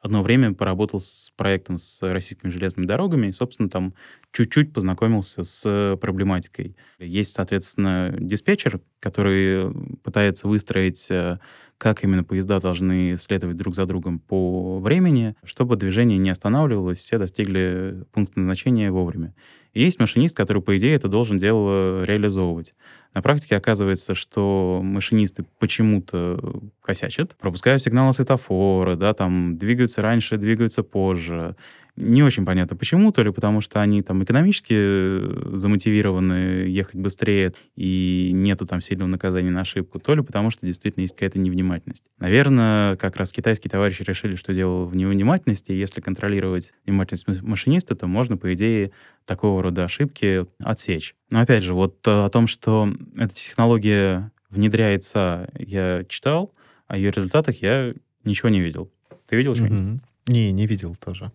[0.04, 3.94] одно время поработал с проектом с российскими железными дорогами, и, собственно, там
[4.34, 6.76] чуть-чуть познакомился с проблематикой.
[7.00, 11.40] Есть, соответственно, диспетчер, который пытается выстроить э,
[11.78, 17.18] как именно поезда должны следовать друг за другом по времени, чтобы движение не останавливалось, все
[17.18, 19.34] достигли пункта назначения вовремя.
[19.74, 22.74] И есть машинист, который, по идее, это должен дело реализовывать.
[23.14, 30.84] На практике оказывается, что машинисты почему-то косячат, пропускают сигналы светофора, да, там двигаются раньше, двигаются
[30.84, 31.56] позже,
[31.96, 37.54] не очень понятно почему, то ли потому что они там экономически э, замотивированы ехать быстрее
[37.76, 42.06] и нету там сильного наказания на ошибку, то ли потому что действительно есть какая-то невнимательность.
[42.18, 47.96] Наверное, как раз китайские товарищи решили, что дело в невнимательности, и если контролировать внимательность машиниста,
[47.96, 48.92] то можно, по идее,
[49.26, 51.16] такого рода ошибки отсечь.
[51.34, 56.54] Но опять же, вот э, о том, что эта технология внедряется, я читал,
[56.86, 58.92] о ее результатах я ничего не видел.
[59.26, 60.04] Ты видел что-нибудь?
[60.28, 61.32] Не, не видел тоже.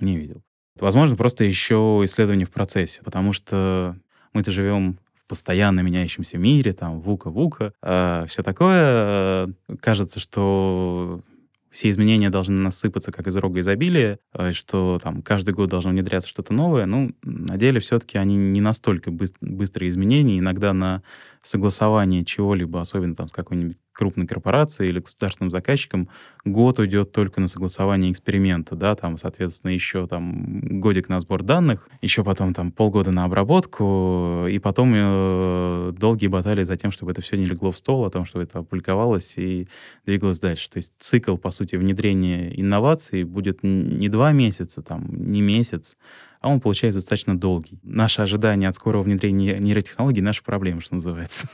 [0.00, 0.44] Не видел.
[0.78, 3.96] Возможно, просто еще исследование в процессе, потому что
[4.32, 9.52] мы-то живем в постоянно меняющемся мире, там, вука-вука, э, а все такое.
[9.80, 11.22] Кажется, что
[11.70, 16.28] все изменения должны насыпаться как из рога изобилия, э, что там каждый год должно внедряться
[16.28, 16.86] что-то новое.
[16.86, 20.38] Ну, на деле все-таки они не настолько быстрые изменения.
[20.38, 21.02] Иногда на
[21.42, 26.08] согласование чего-либо, особенно там с какой-нибудь крупной корпорацией или государственным заказчиком,
[26.46, 31.86] год уйдет только на согласование эксперимента, да, там, соответственно, еще там годик на сбор данных,
[32.00, 37.20] еще потом там полгода на обработку, и потом э, долгие баталии за тем, чтобы это
[37.20, 39.68] все не легло в стол, о том, чтобы это опубликовалось и
[40.06, 40.70] двигалось дальше.
[40.70, 45.98] То есть цикл, по сути, внедрения инноваций будет не два месяца, там, не месяц,
[46.40, 47.78] а он получается достаточно долгий.
[47.82, 51.48] Наше ожидание от скорого внедрения нейротехнологий— наша проблема, что называется.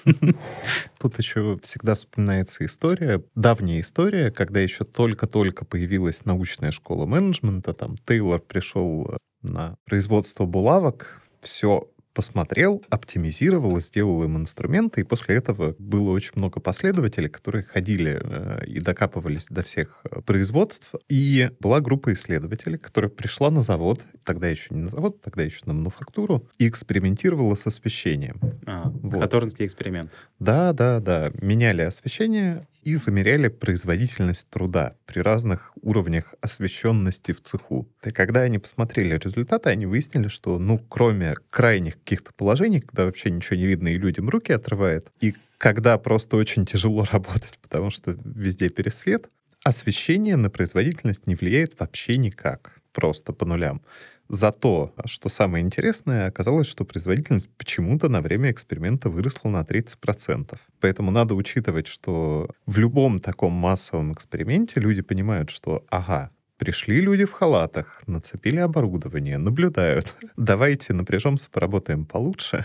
[0.99, 7.97] Тут еще всегда вспоминается история, давняя история, когда еще только-только появилась научная школа менеджмента, там
[8.07, 16.11] Тейлор пришел на производство булавок, все посмотрел, оптимизировал сделал им инструменты, и после этого было
[16.13, 22.15] очень много последователей, которые ходили э, и докапывались до всех э, производств, и была группа
[22.15, 26.67] исследователей, которая пришла на завод, тогда еще не на завод, тогда еще на мануфактуру, и
[26.67, 28.41] экспериментировала с освещением.
[28.65, 29.21] А, вот.
[29.21, 30.11] Хаторнский эксперимент.
[30.39, 31.31] Да, да, да.
[31.43, 37.89] Меняли освещение и замеряли производительность труда при разных уровнях освещенности в цеху.
[38.05, 43.31] И когда они посмотрели результаты, они выяснили, что, ну, кроме крайних каких-то положений, когда вообще
[43.31, 48.17] ничего не видно и людям руки отрывает, и когда просто очень тяжело работать, потому что
[48.25, 49.29] везде пересвет,
[49.65, 53.83] освещение на производительность не влияет вообще никак, просто по нулям.
[54.29, 60.59] Зато, что самое интересное, оказалось, что производительность почему-то на время эксперимента выросла на 30%.
[60.81, 67.25] Поэтому надо учитывать, что в любом таком массовом эксперименте люди понимают, что, ага, Пришли люди
[67.25, 70.15] в халатах, нацепили оборудование, наблюдают.
[70.37, 72.65] Давайте напряжемся, поработаем получше.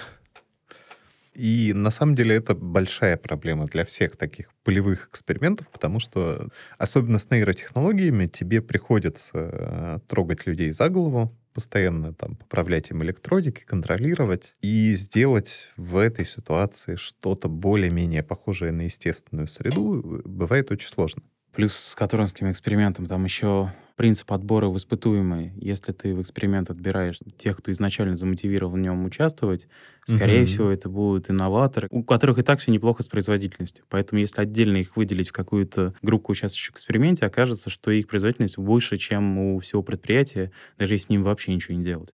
[1.33, 7.19] И на самом деле это большая проблема для всех таких полевых экспериментов, потому что особенно
[7.19, 14.55] с нейротехнологиями тебе приходится э, трогать людей за голову, постоянно там поправлять им электродики, контролировать
[14.61, 21.23] и сделать в этой ситуации что-то более-менее похожее на естественную среду э, бывает очень сложно.
[21.53, 23.71] Плюс с катронским экспериментом там еще
[24.01, 25.53] принцип отбора в испытуемые.
[25.57, 29.67] Если ты в эксперимент отбираешь тех, кто изначально замотивирован в нем участвовать,
[30.05, 30.45] скорее mm-hmm.
[30.47, 33.85] всего, это будут инноваторы, у которых и так все неплохо с производительностью.
[33.89, 38.57] Поэтому если отдельно их выделить в какую-то группу участвующих в эксперименте, окажется, что их производительность
[38.57, 42.09] выше, чем у всего предприятия, даже если с ним вообще ничего не делать.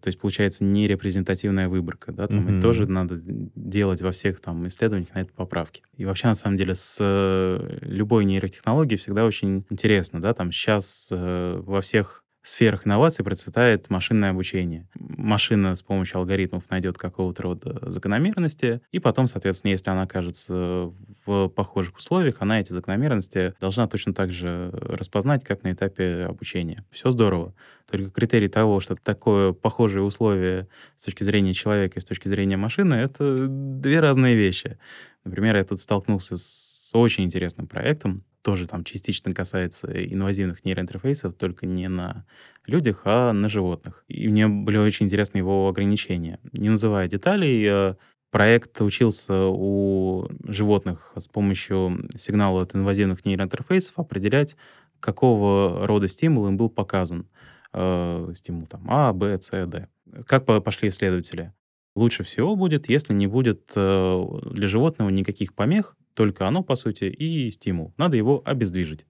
[0.00, 2.58] То есть получается не репрезентативная выборка, да, там mm-hmm.
[2.58, 5.82] и тоже надо делать во всех там исследованиях на это поправки.
[5.96, 11.08] И вообще на самом деле с э, любой нейротехнологией всегда очень интересно, да, там сейчас
[11.10, 14.86] э, во всех сферах инноваций процветает машинное обучение.
[14.94, 20.92] Машина с помощью алгоритмов найдет какого-то рода закономерности, и потом, соответственно, если она окажется
[21.24, 26.84] в похожих условиях, она эти закономерности должна точно так же распознать, как на этапе обучения.
[26.90, 27.54] Все здорово.
[27.90, 32.56] Только критерий того, что такое похожее условие с точки зрения человека и с точки зрения
[32.56, 34.78] машины, это две разные вещи.
[35.24, 41.66] Например, я тут столкнулся с очень интересным проектом, тоже там частично касается инвазивных нейроинтерфейсов, только
[41.66, 42.26] не на
[42.66, 44.04] людях, а на животных.
[44.08, 46.38] И мне были очень интересны его ограничения.
[46.52, 47.94] Не называя деталей, э,
[48.30, 54.56] проект учился у животных с помощью сигнала от инвазивных нейроинтерфейсов определять,
[55.00, 57.26] какого рода стимул им был показан.
[57.72, 59.88] Э, стимул там А, Б, С, Д.
[60.26, 61.52] Как пошли исследователи?
[61.94, 67.04] Лучше всего будет, если не будет э, для животного никаких помех, только оно, по сути,
[67.04, 67.92] и стимул.
[67.96, 69.06] Надо его обездвижить.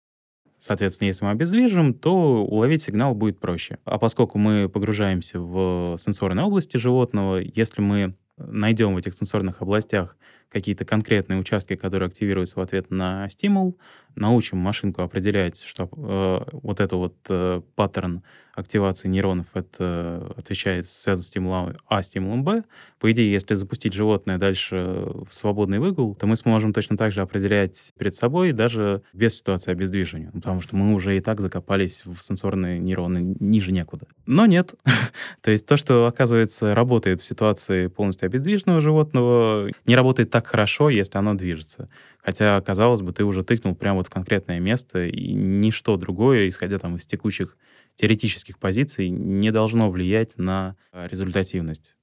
[0.59, 3.79] Соответственно, если мы обездвижим, то уловить сигнал будет проще.
[3.85, 10.16] А поскольку мы погружаемся в сенсорные области животного, если мы найдем в этих сенсорных областях
[10.55, 13.77] какие-то конкретные участки, которые активируются в ответ на стимул,
[14.14, 18.23] научим машинку определять, что э, вот это вот э, паттерн
[18.55, 22.62] активации нейронов это отвечает связан с стимулом А стимулом Б.
[23.01, 27.21] По идее, если запустить животное дальше в свободный выгул, то мы сможем точно так же
[27.21, 32.21] определять перед собой даже без ситуации обездвижения, потому что мы уже и так закопались в
[32.21, 34.07] сенсорные нейроны ниже некуда.
[34.27, 34.75] Но нет.
[35.43, 40.91] то есть то, что, оказывается, работает в ситуации полностью обездвиженного животного, не работает так хорошо,
[40.91, 41.89] если оно движется.
[42.23, 46.79] Хотя, казалось бы, ты уже тыкнул прямо вот в конкретное место, и ничто другое, исходя
[46.79, 47.57] там из текущих
[47.97, 51.97] теоретических позиций, не должно влиять на э, результативность.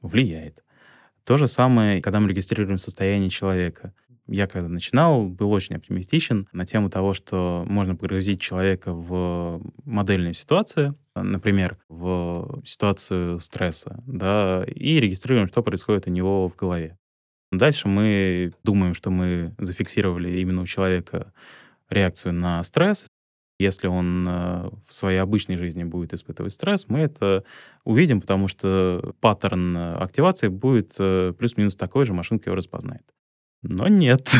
[0.00, 0.62] Влияет.
[1.24, 3.92] То же самое, когда мы регистрируем состояние человека.
[4.28, 10.34] Я когда начинал, был очень оптимистичен на тему того, что можно погрузить человека в модельную
[10.34, 16.98] ситуацию, например, в ситуацию стресса, да, и регистрируем, что происходит у него в голове.
[17.52, 21.32] Дальше мы думаем, что мы зафиксировали именно у человека
[21.88, 23.06] реакцию на стресс.
[23.58, 27.44] Если он э, в своей обычной жизни будет испытывать стресс, мы это
[27.84, 33.04] увидим, потому что паттерн активации будет э, плюс-минус такой же, машинка его распознает.
[33.62, 34.30] Но нет,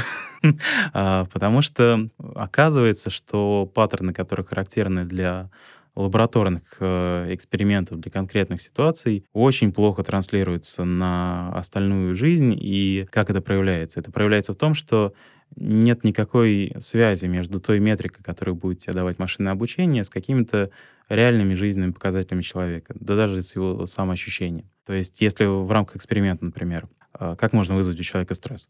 [0.92, 5.50] а, потому что оказывается, что паттерны, которые характерны для
[5.96, 12.54] лабораторных э, экспериментов для конкретных ситуаций очень плохо транслируется на остальную жизнь.
[12.56, 14.00] И как это проявляется?
[14.00, 15.14] Это проявляется в том, что
[15.56, 20.70] нет никакой связи между той метрикой, которую будет тебе давать машинное обучение, с какими-то
[21.08, 24.68] реальными жизненными показателями человека, да даже с его самоощущением.
[24.84, 28.68] То есть если в рамках эксперимента, например, э, как можно вызвать у человека стресс?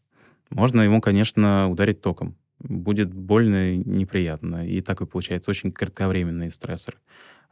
[0.49, 4.67] Можно ему, конечно, ударить током будет больно, неприятно.
[4.67, 6.99] И такой получается очень кратковременный стрессор.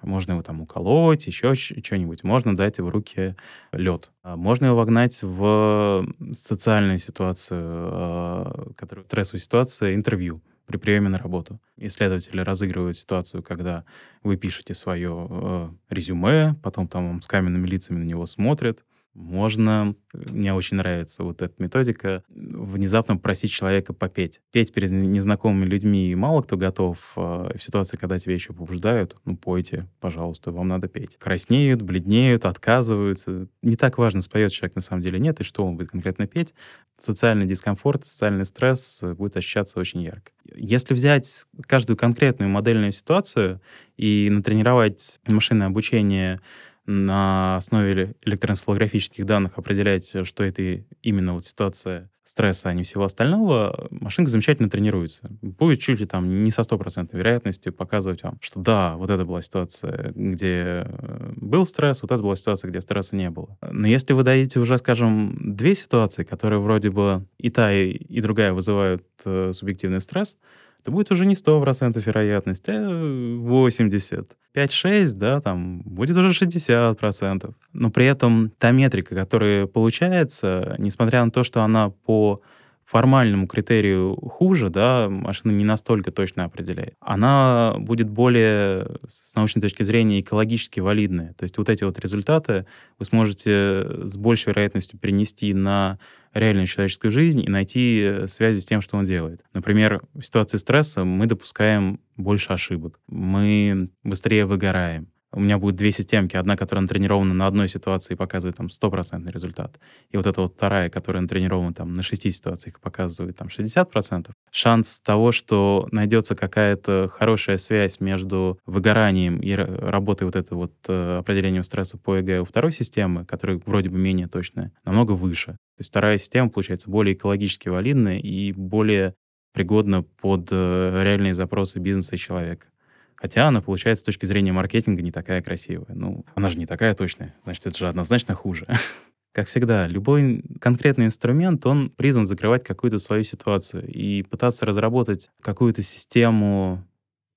[0.02, 2.24] Можно его там уколоть, еще что-нибудь.
[2.24, 3.36] Можно дать в руки
[3.72, 4.12] лед.
[4.24, 11.18] А можно его вогнать в социальную ситуацию, а, которая стрессовая ситуация, интервью при приеме на
[11.18, 11.60] работу.
[11.78, 13.86] Исследователи разыгрывают ситуацию, когда
[14.24, 18.84] вы пишете свое э, резюме, потом там с каменными лицами на него смотрят,
[19.16, 24.42] можно, мне очень нравится вот эта методика, внезапно просить человека попеть.
[24.52, 26.98] Петь перед незнакомыми людьми мало кто готов.
[27.16, 31.18] А, в ситуации, когда тебя еще побуждают, ну, пойте, пожалуйста, вам надо петь.
[31.18, 33.48] Краснеют, бледнеют, отказываются.
[33.62, 36.54] Не так важно, споет человек на самом деле нет, и что он будет конкретно петь.
[36.98, 40.32] Социальный дискомфорт, социальный стресс будет ощущаться очень ярко.
[40.54, 43.62] Если взять каждую конкретную модельную ситуацию
[43.96, 46.42] и натренировать машинное обучение
[46.86, 53.88] на основе электроэнцефалографических данных определять, что это именно вот ситуация стресса, а не всего остального,
[53.92, 55.30] машинка замечательно тренируется.
[55.42, 59.42] Будет чуть ли там не со стопроцентной вероятностью показывать вам, что да, вот это была
[59.42, 63.58] ситуация, где э, был стресс, вот это была ситуация, где стресса не было.
[63.62, 68.54] Но если вы дадите уже, скажем, две ситуации, которые вроде бы и та, и другая
[68.54, 70.38] вызывают э, субъективный стресс,
[70.86, 74.38] то будет уже не 100% вероятность, а 80.
[74.56, 77.54] 5-6, да, там будет уже 60%.
[77.74, 82.42] Но при этом та метрика, которая получается, несмотря на то, что она по
[82.86, 86.94] формальному критерию хуже, да, машина не настолько точно определяет.
[87.00, 91.34] Она будет более, с научной точки зрения, экологически валидная.
[91.34, 92.68] То есть вот эти вот результаты
[93.00, 95.98] вы сможете с большей вероятностью перенести на
[96.36, 99.44] реальную человеческую жизнь и найти связи с тем, что он делает.
[99.54, 105.92] Например, в ситуации стресса мы допускаем больше ошибок, мы быстрее выгораем, у меня будет две
[105.92, 106.38] системки.
[106.38, 109.80] Одна, которая натренирована на одной ситуации и показывает там стопроцентный результат.
[110.10, 114.32] И вот эта вот вторая, которая натренирована там на шести ситуациях и показывает там 60%.
[114.52, 121.18] Шанс того, что найдется какая-то хорошая связь между выгоранием и работой вот этого вот э,
[121.20, 125.52] определением стресса по ЭГ у второй системы, которая вроде бы менее точная, намного выше.
[125.52, 129.16] То есть вторая система получается более экологически валидная и более
[129.54, 132.68] пригодна под э, реальные запросы бизнеса и человека.
[133.16, 135.96] Хотя она, получается, с точки зрения маркетинга не такая красивая.
[135.96, 138.68] Ну, она же не такая точная, значит, это же однозначно хуже.
[139.32, 145.82] Как всегда, любой конкретный инструмент, он призван закрывать какую-то свою ситуацию и пытаться разработать какую-то
[145.82, 146.86] систему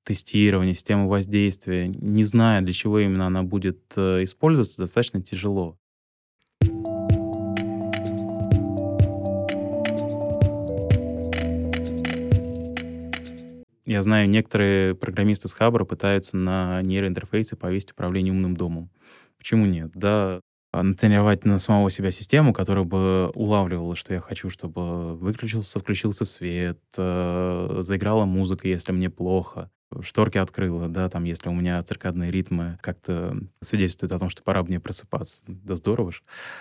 [0.05, 5.77] тестирования, систему воздействия, не зная, для чего именно она будет э, использоваться, достаточно тяжело.
[13.88, 18.90] Я знаю, некоторые программисты с Хабра пытаются на нейроинтерфейсе повесить управление умным домом.
[19.38, 19.92] Почему нет?
[19.94, 25.81] Да, а, натренировать на самого себя систему, которая бы улавливала, что я хочу, чтобы выключился,
[25.81, 29.70] включился свет, э, заиграла музыка, если мне плохо,
[30.03, 34.62] шторки открыла, да, там, если у меня циркадные ритмы как-то свидетельствуют о том, что пора
[34.62, 35.44] мне просыпаться.
[35.46, 36.20] Да здорово же.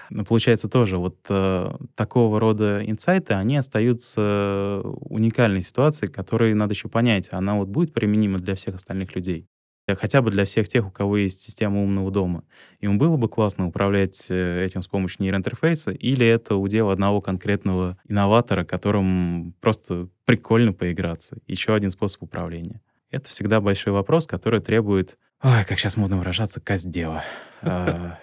[0.10, 6.90] Но получается тоже вот э, такого рода инсайты, они остаются уникальной ситуацией, которой надо еще
[6.90, 9.48] понять, она вот будет применима для всех остальных людей
[9.96, 12.44] хотя бы для всех тех, у кого есть система умного дома.
[12.80, 17.98] Им было бы классно управлять э, этим с помощью нейроинтерфейса, или это удел одного конкретного
[18.08, 21.38] инноватора, которым просто прикольно поиграться.
[21.48, 22.82] Еще один способ управления.
[23.10, 27.24] Это всегда большой вопрос, который требует, ой, как сейчас модно выражаться, каздева.
[27.62, 28.20] А,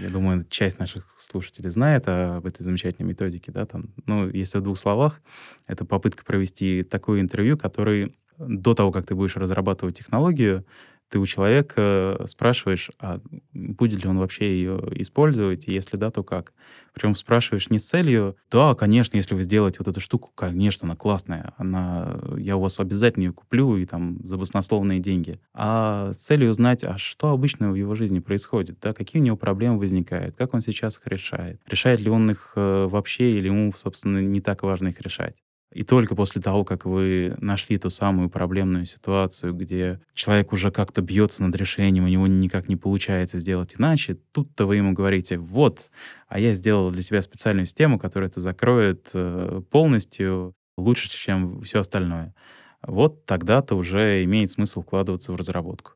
[0.00, 4.62] я думаю, часть наших слушателей знает об этой замечательной методике, да, там, ну, если в
[4.62, 5.20] двух словах,
[5.66, 10.64] это попытка провести такое интервью, который до того, как ты будешь разрабатывать технологию,
[11.08, 13.20] ты у человека спрашиваешь, а
[13.52, 16.52] будет ли он вообще ее использовать, и если да, то как.
[16.92, 20.96] Причем спрашиваешь не с целью, да, конечно, если вы сделаете вот эту штуку, конечно, она
[20.96, 26.16] классная, она, я у вас обязательно ее куплю и там за баснословные деньги, а с
[26.16, 30.36] целью узнать, а что обычно в его жизни происходит, да, какие у него проблемы возникают,
[30.36, 34.40] как он сейчас их решает, решает ли он их э, вообще или ему, собственно, не
[34.40, 35.36] так важно их решать.
[35.72, 41.02] И только после того, как вы нашли ту самую проблемную ситуацию, где человек уже как-то
[41.02, 45.90] бьется над решением, у него никак не получается сделать иначе, тут-то вы ему говорите, вот,
[46.26, 51.80] а я сделал для себя специальную систему, которая это закроет э, полностью лучше, чем все
[51.80, 52.34] остальное.
[52.82, 55.92] Вот тогда-то уже имеет смысл вкладываться в разработку.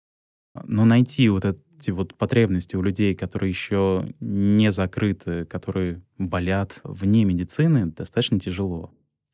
[0.64, 7.24] Но найти вот эти вот потребности у людей, которые еще не закрыты, которые болят вне
[7.24, 8.92] медицины, достаточно тяжело.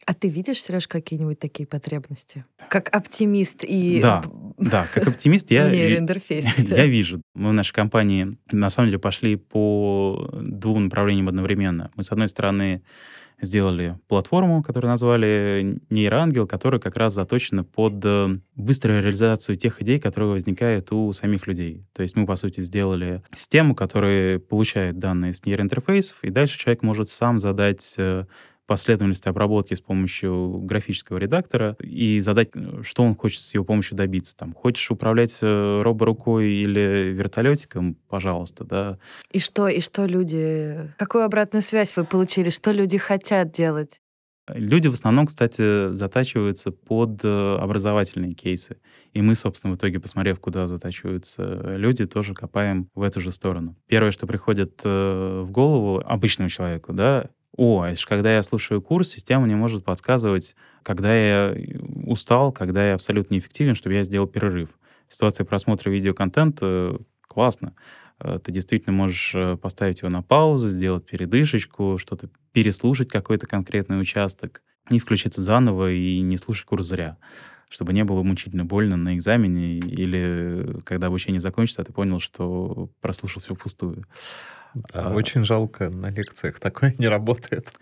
[0.09, 2.47] А ты видишь, Сереж, какие-нибудь такие потребности?
[2.71, 4.01] Как оптимист и...
[4.01, 4.25] Да,
[4.57, 5.69] да как оптимист я,
[6.57, 7.21] я вижу.
[7.35, 11.91] Мы в нашей компании, на самом деле, пошли по двум направлениям одновременно.
[11.95, 12.83] Мы, с одной стороны,
[13.43, 20.01] сделали платформу, которую назвали Нейроангел, которая как раз заточена под э, быструю реализацию тех идей,
[20.01, 21.85] которые возникают у самих людей.
[21.93, 26.83] То есть мы, по сути, сделали систему, которая получает данные с нейроинтерфейсов, и дальше человек
[26.83, 28.25] может сам задать э,
[28.69, 32.51] последовательность обработки с помощью графического редактора и задать,
[32.83, 34.37] что он хочет с его помощью добиться.
[34.37, 38.99] Там, хочешь управлять э, роборукой или вертолетиком, пожалуйста, да.
[39.33, 40.93] И что, и что люди...
[40.99, 42.51] Какую обратную связь вы получили?
[42.51, 44.01] Что люди хотят делать?
[44.55, 48.77] Люди в основном, кстати, затачиваются под э, образовательные кейсы.
[49.13, 51.43] И мы, собственно, в итоге, посмотрев, куда затачиваются
[51.77, 53.77] люди, тоже копаем в эту же сторону.
[53.87, 58.81] Первое, что приходит э, в голову обычному человеку, да, о, это же когда я слушаю
[58.81, 60.55] курс, система мне может подсказывать,
[60.85, 61.57] когда я
[62.07, 64.71] устал, когда я абсолютно неэффективен, чтобы я сделал перерыв.
[65.09, 67.75] В ситуации просмотра видеоконтента классно.
[68.21, 74.01] Э, ты действительно можешь э, поставить его на паузу, сделать передышечку, что-то переслушать какой-то конкретный
[74.01, 77.19] участок, не включиться заново и не слушать курс зря
[77.71, 82.89] чтобы не было мучительно больно на экзамене или когда обучение закончится, а ты понял, что
[83.03, 84.07] прослушал все впустую.
[84.75, 86.61] Да, а, очень жалко, на лекциях.
[86.61, 87.73] Такое не работает.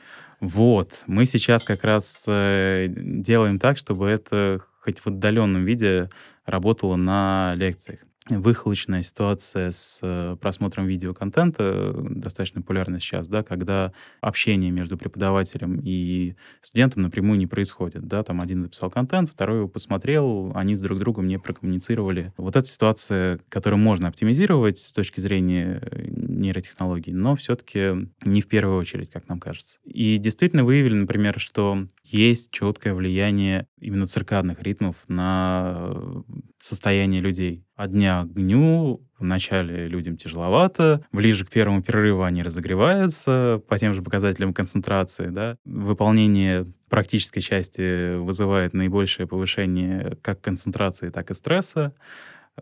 [0.40, 6.10] Вот, мы сейчас как раз э, делаем так, чтобы это хоть в отдаленном виде
[6.44, 14.70] работало на лекциях выхолочная ситуация с э, просмотром видеоконтента, достаточно популярна сейчас, да, когда общение
[14.70, 18.06] между преподавателем и студентом напрямую не происходит.
[18.06, 22.32] Да, там один записал контент, второй его посмотрел, они с друг другом не прокоммуницировали.
[22.36, 28.48] Вот эта ситуация, которую можно оптимизировать с точки зрения э, нейротехнологий, но все-таки не в
[28.48, 29.78] первую очередь, как нам кажется.
[29.84, 36.24] И действительно выявили, например, что есть четкое влияние именно циркадных ритмов на
[36.58, 37.64] состояние людей.
[37.74, 43.94] От дня к дню вначале людям тяжеловато, ближе к первому перерыву они разогреваются по тем
[43.94, 45.28] же показателям концентрации.
[45.28, 45.56] Да?
[45.64, 51.94] Выполнение практической части вызывает наибольшее повышение как концентрации, так и стресса.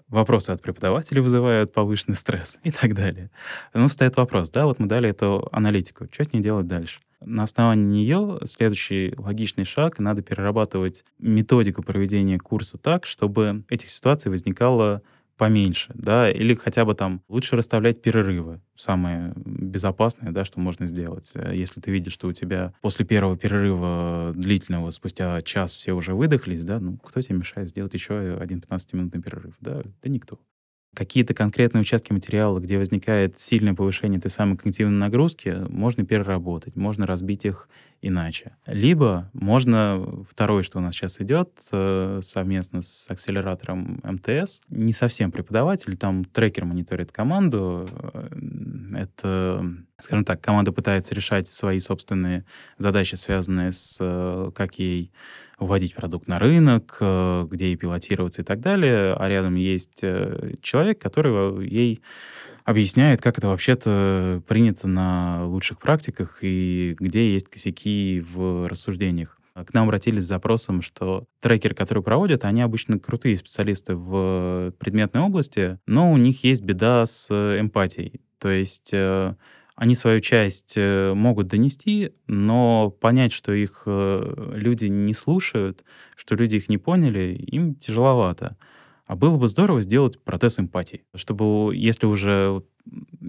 [0.09, 3.30] Вопросы от преподавателей вызывают повышенный стресс и так далее.
[3.74, 7.01] Ну, встает вопрос, да, вот мы дали эту аналитику, что с ней делать дальше?
[7.25, 14.31] На основании нее следующий логичный шаг, надо перерабатывать методику проведения курса так, чтобы этих ситуаций
[14.31, 15.03] возникало
[15.37, 21.33] поменьше, да, или хотя бы там лучше расставлять перерывы, самое безопасное, да, что можно сделать.
[21.53, 26.64] Если ты видишь, что у тебя после первого перерыва длительного, спустя час все уже выдохлись,
[26.64, 30.39] да, ну, кто тебе мешает сделать еще один 15-минутный перерыв, да, да никто
[30.95, 37.07] какие-то конкретные участки материала, где возникает сильное повышение той самой когнитивной нагрузки, можно переработать, можно
[37.07, 37.68] разбить их
[38.07, 38.57] иначе.
[38.66, 45.32] Либо можно, второе, что у нас сейчас идет, э, совместно с акселератором МТС, не совсем
[45.32, 48.28] преподаватель, там трекер мониторит команду, э,
[48.96, 49.64] это,
[49.98, 52.44] скажем так, команда пытается решать свои собственные
[52.76, 55.11] задачи, связанные с э, как ей
[55.59, 56.96] вводить продукт на рынок,
[57.48, 60.00] где ей пилотироваться и так далее, а рядом есть
[60.62, 62.02] человек, который ей
[62.64, 69.38] объясняет, как это вообще-то принято на лучших практиках и где есть косяки в рассуждениях.
[69.54, 75.20] К нам обратились с запросом, что трекеры, которые проводят, они обычно крутые специалисты в предметной
[75.20, 78.20] области, но у них есть беда с эмпатией.
[78.38, 79.36] То есть э,
[79.76, 85.84] они свою часть э, могут донести, но понять, что их э, люди не слушают,
[86.16, 88.56] что люди их не поняли, им тяжеловато.
[89.07, 92.62] А было бы здорово сделать протез эмпатии, чтобы, если уже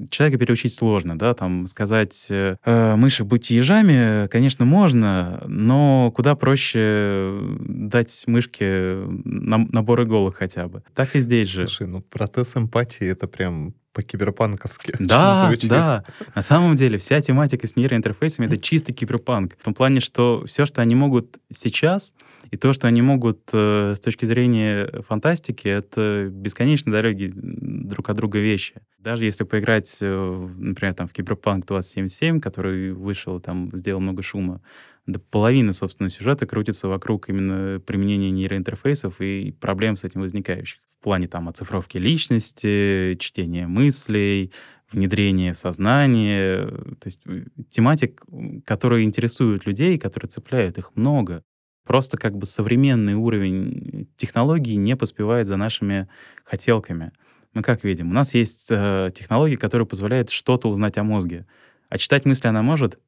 [0.10, 6.36] человека переучить сложно, да, там сказать э, «Э, мыши будьте ежами, конечно, можно, но куда
[6.36, 10.84] проще дать мышке набор иголок хотя бы.
[10.94, 11.68] Так и здесь же.
[11.68, 14.94] Слушай, ну протез эмпатии это прям по-киберпанковски.
[15.00, 16.04] Да, да.
[16.36, 19.56] На самом деле вся тематика с нейроинтерфейсами— это чисто киберпанк.
[19.58, 22.14] В том плане, что все, что они могут сейчас,
[22.52, 28.18] и то, что они могут э, с точки зрения фантастики, это бесконечно дороги друг от
[28.18, 28.76] друга вещи.
[29.00, 34.62] Даже если поиграть, э, например, там, в Киберпанк 2077, который вышел, там, сделал много шума,
[35.08, 40.80] до половины, собственно, сюжета крутится вокруг именно применения нейроинтерфейсов и проблем с этим возникающих.
[41.00, 44.52] В плане там оцифровки личности, чтения мыслей,
[44.92, 46.66] внедрения в сознание.
[46.66, 48.24] То есть э, тематик,
[48.66, 51.44] которые интересуют людей, которые цепляют, их много.
[51.86, 56.08] Просто как бы современный уровень технологий не поспевает за нашими
[56.44, 57.12] хотелками.
[57.54, 61.46] Мы как видим, у нас есть э, технологии, которые позволяют что-то узнать о мозге.
[61.90, 63.00] А читать мысли она может?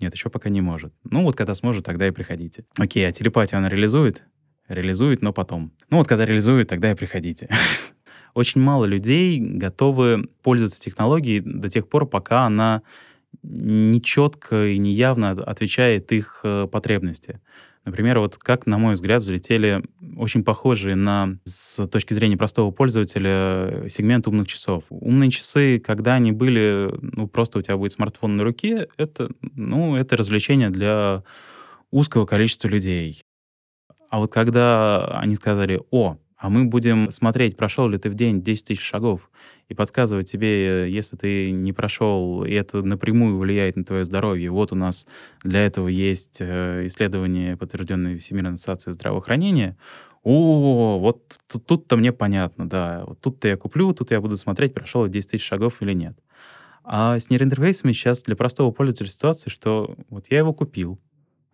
[0.00, 0.92] Нет, еще пока не может.
[1.04, 2.64] Ну вот когда сможет, тогда и приходите.
[2.76, 4.24] Окей, а телепатию она реализует?
[4.68, 5.72] Реализует, но потом.
[5.90, 7.48] Ну вот когда реализует, тогда и приходите.
[8.34, 12.82] Очень мало людей готовы пользоваться технологией до тех пор, пока она
[13.42, 17.40] нечетко и неявно отвечает их э, потребности.
[17.86, 19.80] Например, вот как, на мой взгляд, взлетели
[20.16, 24.82] очень похожие на, с точки зрения простого пользователя, сегмент умных часов.
[24.90, 29.94] Умные часы, когда они были, ну, просто у тебя будет смартфон на руке, это, ну,
[29.94, 31.22] это развлечение для
[31.92, 33.22] узкого количества людей.
[34.10, 38.42] А вот когда они сказали, о, а мы будем смотреть, прошел ли ты в день
[38.42, 39.30] 10 тысяч шагов,
[39.68, 44.50] и подсказывать тебе, если ты не прошел, и это напрямую влияет на твое здоровье.
[44.50, 45.06] Вот у нас
[45.42, 49.76] для этого есть э, исследования, подтвержденные Всемирной ассоциацией здравоохранения.
[50.22, 53.04] О, вот тут-то мне понятно, да.
[53.06, 56.18] Вот тут-то я куплю, тут я буду смотреть, прошел я 10 тысяч шагов или нет.
[56.84, 61.00] А с нейроинтерфейсами сейчас для простого пользователя ситуация, что вот я его купил,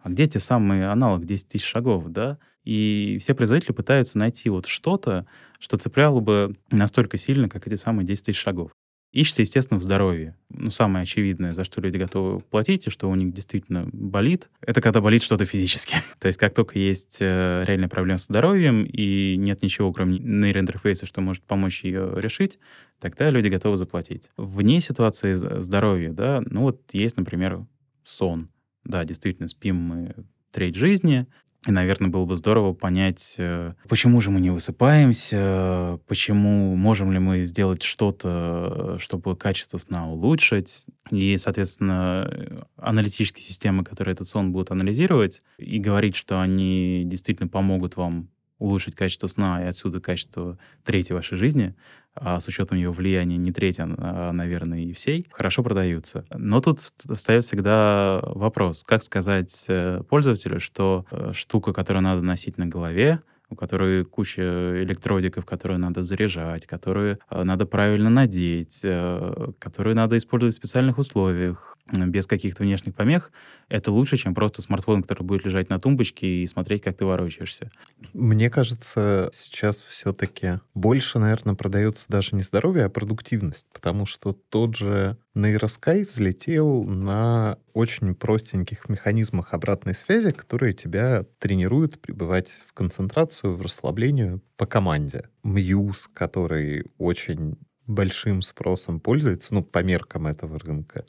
[0.02, 2.38] а где те самые аналог 10 тысяч шагов, да?
[2.64, 5.26] И все производители пытаются найти вот что-то,
[5.58, 8.70] что цепляло бы настолько сильно, как эти самые 10 тысяч шагов.
[9.12, 10.38] Ищется, естественно, в здоровье.
[10.48, 14.80] Ну, самое очевидное, за что люди готовы платить, и что у них действительно болит, это
[14.80, 15.96] когда болит что-то физически.
[16.18, 21.04] То есть как только есть э, реальная проблема с здоровьем, и нет ничего, кроме нейроинтерфейса,
[21.04, 22.58] что может помочь ее решить,
[23.00, 24.30] тогда люди готовы заплатить.
[24.38, 27.66] Вне ситуации здоровья, да, ну вот есть, например,
[28.04, 28.48] сон.
[28.84, 30.14] Да, действительно, спим мы
[30.52, 31.26] треть жизни,
[31.66, 37.20] и, наверное, было бы здорово понять, э, почему же мы не высыпаемся, почему можем ли
[37.20, 40.86] мы сделать что-то, чтобы качество сна улучшить.
[41.10, 47.96] И, соответственно, аналитические системы, которые этот сон будут анализировать и говорить, что они действительно помогут
[47.96, 51.74] вам улучшить качество сна и отсюда качество третьей вашей жизни,
[52.14, 56.24] а с учетом его влияния не третья, а, наверное, и всей, хорошо продаются.
[56.30, 62.58] Но тут встает всегда вопрос, как сказать э, пользователю, что э, штука, которую надо носить
[62.58, 63.20] на голове,
[63.52, 70.16] у которой куча электродиков, которые надо заряжать, которые э, надо правильно надеть, э, которые надо
[70.16, 73.30] использовать в специальных условиях, без каких-то внешних помех,
[73.68, 77.70] это лучше, чем просто смартфон, который будет лежать на тумбочке и смотреть, как ты ворочаешься.
[78.14, 84.76] Мне кажется, сейчас все-таки больше, наверное, продается даже не здоровье, а продуктивность, потому что тот
[84.76, 93.56] же нейроскай взлетел на очень простеньких механизмах обратной связи, которые тебя тренируют пребывать в концентрацию,
[93.56, 95.28] в расслаблению по команде.
[95.42, 97.56] Мьюз, который очень
[97.86, 101.04] большим спросом пользуется, ну, по меркам этого рынка,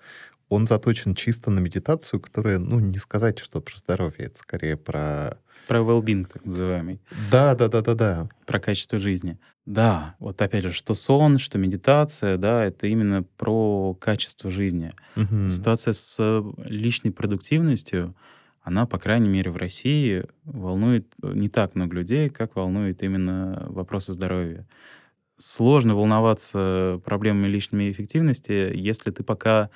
[0.53, 5.37] он заточен чисто на медитацию, которая, ну, не сказать, что про здоровье, это скорее про...
[5.67, 6.99] Про well-being, так называемый.
[7.31, 8.29] Да, да, да, да, да.
[8.45, 9.37] Про качество жизни.
[9.65, 14.93] Да, вот опять же, что сон, что медитация, да, это именно про качество жизни.
[15.15, 15.49] Угу.
[15.49, 18.13] Ситуация с личной продуктивностью,
[18.61, 24.11] она, по крайней мере, в России волнует не так много людей, как волнует именно вопросы
[24.11, 24.67] здоровья.
[25.37, 29.69] Сложно волноваться проблемами личной эффективности, если ты пока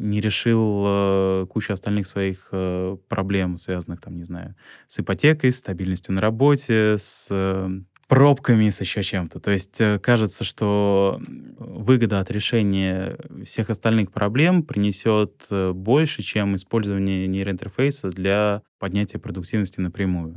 [0.00, 4.54] не решил э, кучу остальных своих э, проблем, связанных, там, не знаю,
[4.86, 7.68] с ипотекой, с стабильностью на работе, с э,
[8.08, 9.38] пробками, с еще чем-то.
[9.38, 11.20] То есть э, кажется, что
[11.58, 19.80] выгода от решения всех остальных проблем принесет э, больше, чем использование нейроинтерфейса для поднятия продуктивности
[19.80, 20.34] напрямую.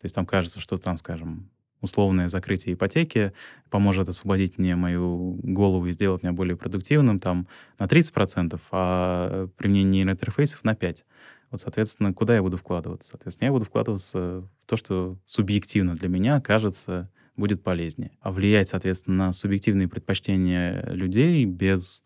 [0.00, 1.48] То есть там кажется, что там, скажем,
[1.84, 3.32] условное закрытие ипотеки
[3.70, 7.46] поможет освободить мне мою голову и сделать меня более продуктивным там
[7.78, 11.02] на 30%, а применение нейроинтерфейсов на 5%.
[11.50, 13.10] Вот, соответственно, куда я буду вкладываться?
[13.10, 18.10] Соответственно, я буду вкладываться в то, что субъективно для меня кажется будет полезнее.
[18.20, 22.02] А влиять, соответственно, на субъективные предпочтения людей без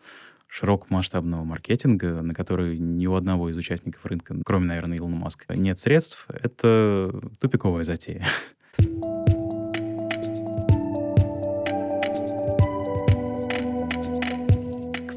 [0.48, 5.78] широкомасштабного маркетинга, на который ни у одного из участников рынка, кроме, наверное, Илона Маска, нет
[5.78, 8.26] средств, это тупиковая затея.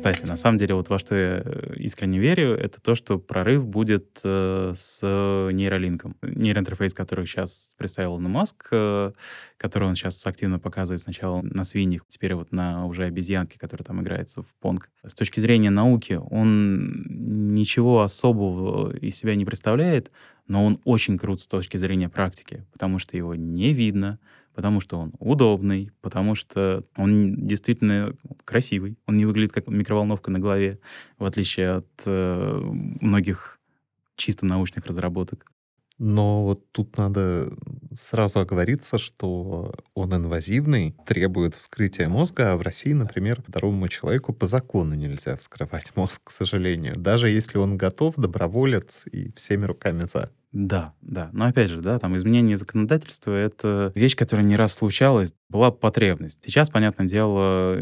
[0.01, 3.67] Кстати, на самом деле, вот во что я э, искренне верю, это то, что прорыв
[3.67, 5.03] будет э, с
[5.53, 6.15] нейролинком.
[6.23, 9.11] Нейроинтерфейс, который сейчас представил на Маск, э,
[9.57, 14.01] который он сейчас активно показывает сначала на свиньях, теперь вот на уже обезьянке, которая там
[14.01, 14.89] играется в понг.
[15.05, 20.09] С точки зрения науки, он ничего особого из себя не представляет,
[20.47, 24.17] но он очень крут с точки зрения практики, потому что его не видно,
[24.53, 28.97] потому что он удобный, потому что он действительно красивый.
[29.07, 30.79] Он не выглядит как микроволновка на голове,
[31.17, 32.59] в отличие от э,
[33.01, 33.59] многих
[34.15, 35.50] чисто научных разработок.
[36.03, 37.53] Но вот тут надо
[37.93, 44.47] сразу оговориться, что он инвазивный, требует вскрытия мозга, а в России, например, здоровому человеку по
[44.47, 46.95] закону нельзя вскрывать мозг, к сожалению.
[46.97, 50.31] Даже если он готов, доброволец и всеми руками за.
[50.51, 51.29] Да, да.
[51.33, 56.39] Но опять же, да, там изменение законодательства— это вещь, которая не раз случалась, была потребность.
[56.43, 57.77] Сейчас, понятное дело,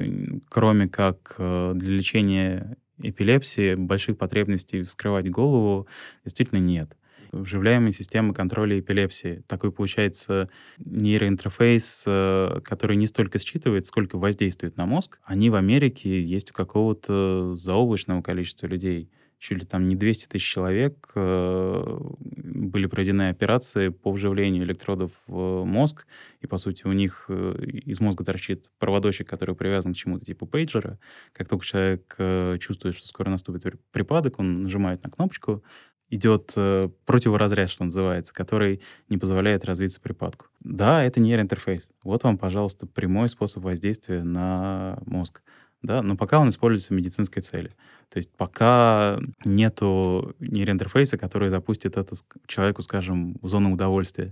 [0.49, 5.87] кроме как э, для лечения эпилепсии больших потребностей вскрывать голову
[6.25, 6.97] действительно нет
[7.31, 9.43] вживляемые системы контроля эпилепсии.
[9.47, 15.19] Такой получается нейроинтерфейс, э, который не столько считывает, сколько воздействует на мозг.
[15.23, 19.09] Они в Америке есть у какого-то заоблачного количества людей
[19.39, 25.63] чуть ли там не 200 тысяч человек э, были проведены операции по вживлению электродов в
[25.63, 26.07] мозг,
[26.41, 27.55] и, по сути, у них э,
[27.85, 30.99] из мозга торчит проводочек, который привязан к чему-то типа пейджера.
[31.31, 32.17] Как только человек
[32.59, 35.63] чувствует, что скоро наступит припадок, он нажимает на кнопочку,
[36.09, 40.47] идет э, противоразряд, что называется, который не позволяет развиться припадку.
[40.59, 41.89] Да, это нейроинтерфейс.
[42.03, 45.41] Вот вам, пожалуйста, прямой способ воздействия на мозг.
[45.81, 47.69] Да, но пока он используется в медицинской цели.
[48.09, 52.15] То есть пока нету нейроинтерфейса, который запустит это
[52.47, 54.31] человеку, скажем, в зону удовольствия.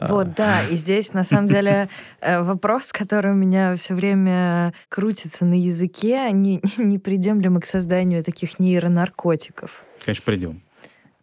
[0.00, 1.88] Вот, да, и здесь на самом деле
[2.20, 7.60] э, вопрос, который у меня все время крутится на языке, не, не придем ли мы
[7.60, 9.84] к созданию таких нейронаркотиков?
[10.04, 10.62] Конечно, придем.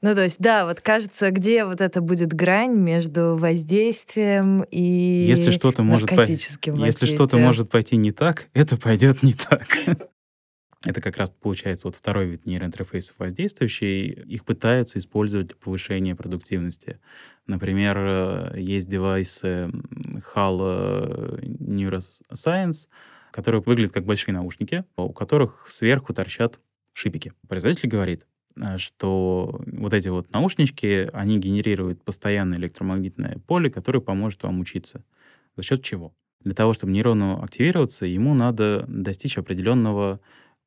[0.06, 4.80] Ну, то есть, да, вот кажется, где вот это будет грань между воздействием и
[5.28, 6.22] если что-то может по...
[6.22, 9.66] Если что-то может пойти не так, это пойдет не так.
[10.86, 14.10] Это как раз получается вот второй вид нейроинтерфейсов воздействующий.
[14.10, 17.00] Их пытаются использовать для повышения продуктивности.
[17.48, 19.72] Например, э, есть девайсы
[20.36, 22.90] HAL Neuroscience,
[23.32, 26.60] которые выглядят как большие наушники, у которых сверху торчат
[26.94, 27.34] шипики.
[27.48, 28.28] Производитель говорит,
[28.62, 35.04] Э, что вот эти вот наушнички, они генерируют постоянное электромагнитное поле, которое поможет вам учиться.
[35.56, 36.14] За счет чего?
[36.44, 40.20] Для того, чтобы нейрону активироваться, ему надо достичь определенного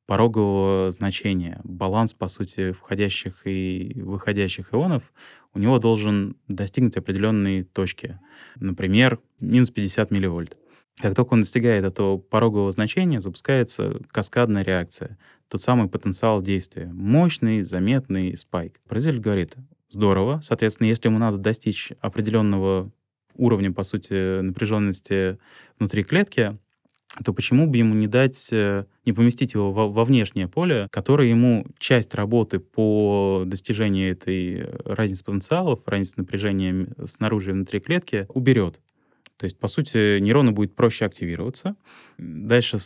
[0.05, 1.61] порогового значения.
[1.63, 5.13] Баланс, по сути, входящих и выходящих ионов
[5.53, 8.19] у него должен достигнуть определенной точки.
[8.55, 10.57] Например, минус 50 милливольт.
[10.99, 15.17] Как только он достигает этого порогового значения, запускается каскадная реакция
[15.49, 16.87] тот самый потенциал действия.
[16.93, 18.79] Мощный, заметный спайк.
[18.87, 19.55] Производитель говорит,
[19.89, 22.91] здорово, соответственно, если ему надо достичь определенного
[23.35, 25.37] уровня, по сути, напряженности
[25.79, 26.57] внутри клетки,
[27.25, 31.27] то почему бы ему не дать, э, не поместить его во, во внешнее поле, которое
[31.27, 38.79] ему часть работы по достижению этой разницы потенциалов, разницы напряжения снаружи и внутри клетки уберет.
[39.39, 41.77] То есть, по сути, нейроны будет проще активироваться.
[42.17, 42.79] Дальше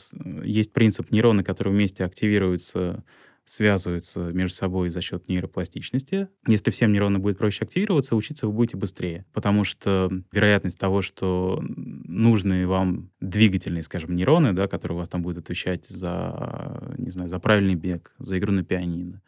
[0.43, 3.04] есть принцип нейроны, которые вместе активируются,
[3.43, 6.28] связываются между собой за счет нейропластичности.
[6.47, 11.60] Если всем нейроны будет проще активироваться, учиться вы будете быстрее, потому что вероятность того, что
[11.62, 17.30] нужные вам двигательные, скажем, нейроны, да, которые у вас там будут отвечать за, не знаю,
[17.30, 19.24] за правильный бег, за игру на пианино,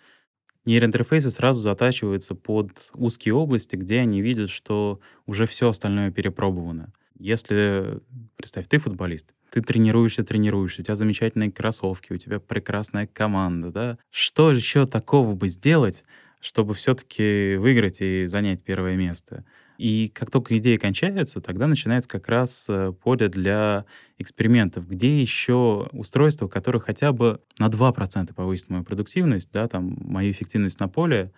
[0.66, 6.94] нейроинтерфейсы сразу затачиваются под узкие области, где они видят, что уже все остальное перепробовано.
[7.18, 8.00] Если,
[8.36, 13.98] представь, ты футболист, ты тренируешься, тренируешься, у тебя замечательные кроссовки, у тебя прекрасная команда, да?
[14.12, 16.04] Что еще такого бы сделать,
[16.42, 19.46] чтобы все-таки выиграть и занять первое место?
[19.78, 23.86] И как только идеи кончаются, тогда начинается как раз э, поле для
[24.18, 30.32] экспериментов, где еще устройства, которые хотя бы на 2% повысит мою продуктивность, да, там, мою
[30.32, 31.32] эффективность на поле,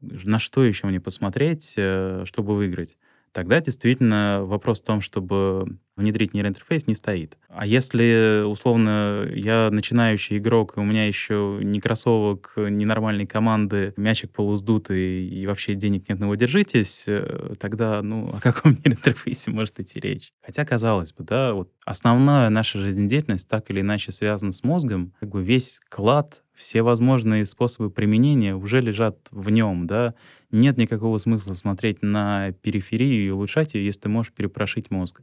[0.00, 2.96] на что еще мне посмотреть, э, чтобы выиграть
[3.32, 7.36] тогда действительно вопрос в том, чтобы внедрить нейроинтерфейс, не стоит.
[7.48, 13.92] А если, условно, я начинающий игрок, и у меня еще ни кроссовок, ни нормальной команды,
[13.96, 19.50] мячик полуздутый, и вообще денег нет, на его держитесь, э, тогда, ну, о каком нейроинтерфейсе
[19.50, 20.32] может идти речь?
[20.42, 25.28] Хотя, казалось бы, да, вот основная наша жизнедеятельность так или иначе связана с мозгом, как
[25.28, 30.14] бы весь клад все возможные способы применения уже лежат в нем, да.
[30.52, 35.22] Нет никакого смысла смотреть на периферию и улучшать ее, если ты можешь перепрошить мозг,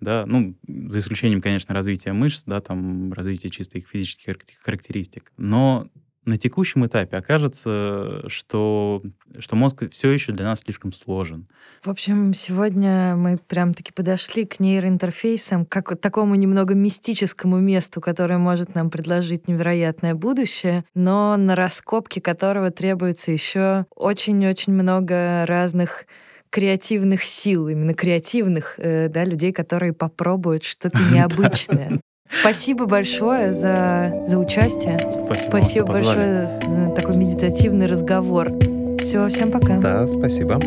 [0.00, 0.24] да.
[0.24, 5.32] Ну, за исключением, конечно, развития мышц, да, там, развития чисто их физических характеристик.
[5.36, 5.88] Но
[6.28, 9.02] на текущем этапе окажется, что,
[9.38, 11.48] что мозг все еще для нас слишком сложен.
[11.82, 18.00] В общем, сегодня мы прям таки подошли к нейроинтерфейсам, как к такому немного мистическому месту,
[18.00, 26.04] которое может нам предложить невероятное будущее, но на раскопке которого требуется еще очень-очень много разных
[26.50, 32.00] креативных сил, именно креативных, э, да, людей, которые попробуют что-то необычное.
[32.40, 34.98] Спасибо большое за, за участие.
[35.26, 38.52] Спасибо, спасибо большое за такой медитативный разговор.
[39.00, 39.76] Все, всем пока.
[39.78, 40.60] Да, спасибо.